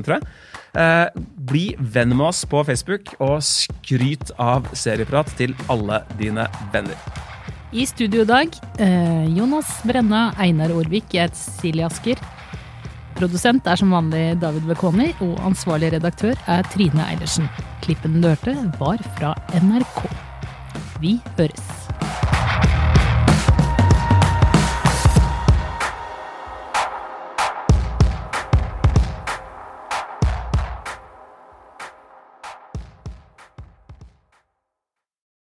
tror 0.07 0.17
jeg. 0.17 0.31
Eh, 0.79 1.23
bli 1.51 1.65
venn 1.79 2.15
med 2.15 2.29
oss 2.29 2.45
på 2.47 2.63
Facebook, 2.69 3.11
og 3.19 3.41
skryt 3.43 4.31
av 4.39 4.71
Serieprat 4.79 5.35
til 5.41 5.57
alle 5.73 6.05
dine 6.21 6.47
venner. 6.71 6.95
I 7.75 7.85
studio 7.87 8.23
i 8.23 8.31
dag, 8.31 8.55
eh, 8.79 9.27
Jonas 9.35 9.81
Brenna, 9.87 10.29
Einar 10.39 10.71
Orvik, 10.75 11.11
jeg 11.15 11.29
heter 11.29 11.39
Silje 11.39 11.87
Asker. 11.87 12.23
Produsent 13.21 13.67
er 13.69 13.77
som 13.77 13.91
vanlig 13.93 14.39
David 14.41 14.65
Bekoni, 14.65 15.11
og 15.21 15.35
ansvarlig 15.45 15.91
redaktør 15.93 16.39
er 16.49 16.65
Trine 16.73 17.05
Eilertsen. 17.05 17.51
Klippen 17.85 18.17
du 18.17 18.31
hørte, 18.31 18.55
var 18.81 19.03
fra 19.19 19.35
NRK. 19.61 20.01
Vi 21.05 21.19
høres. 21.37 22.30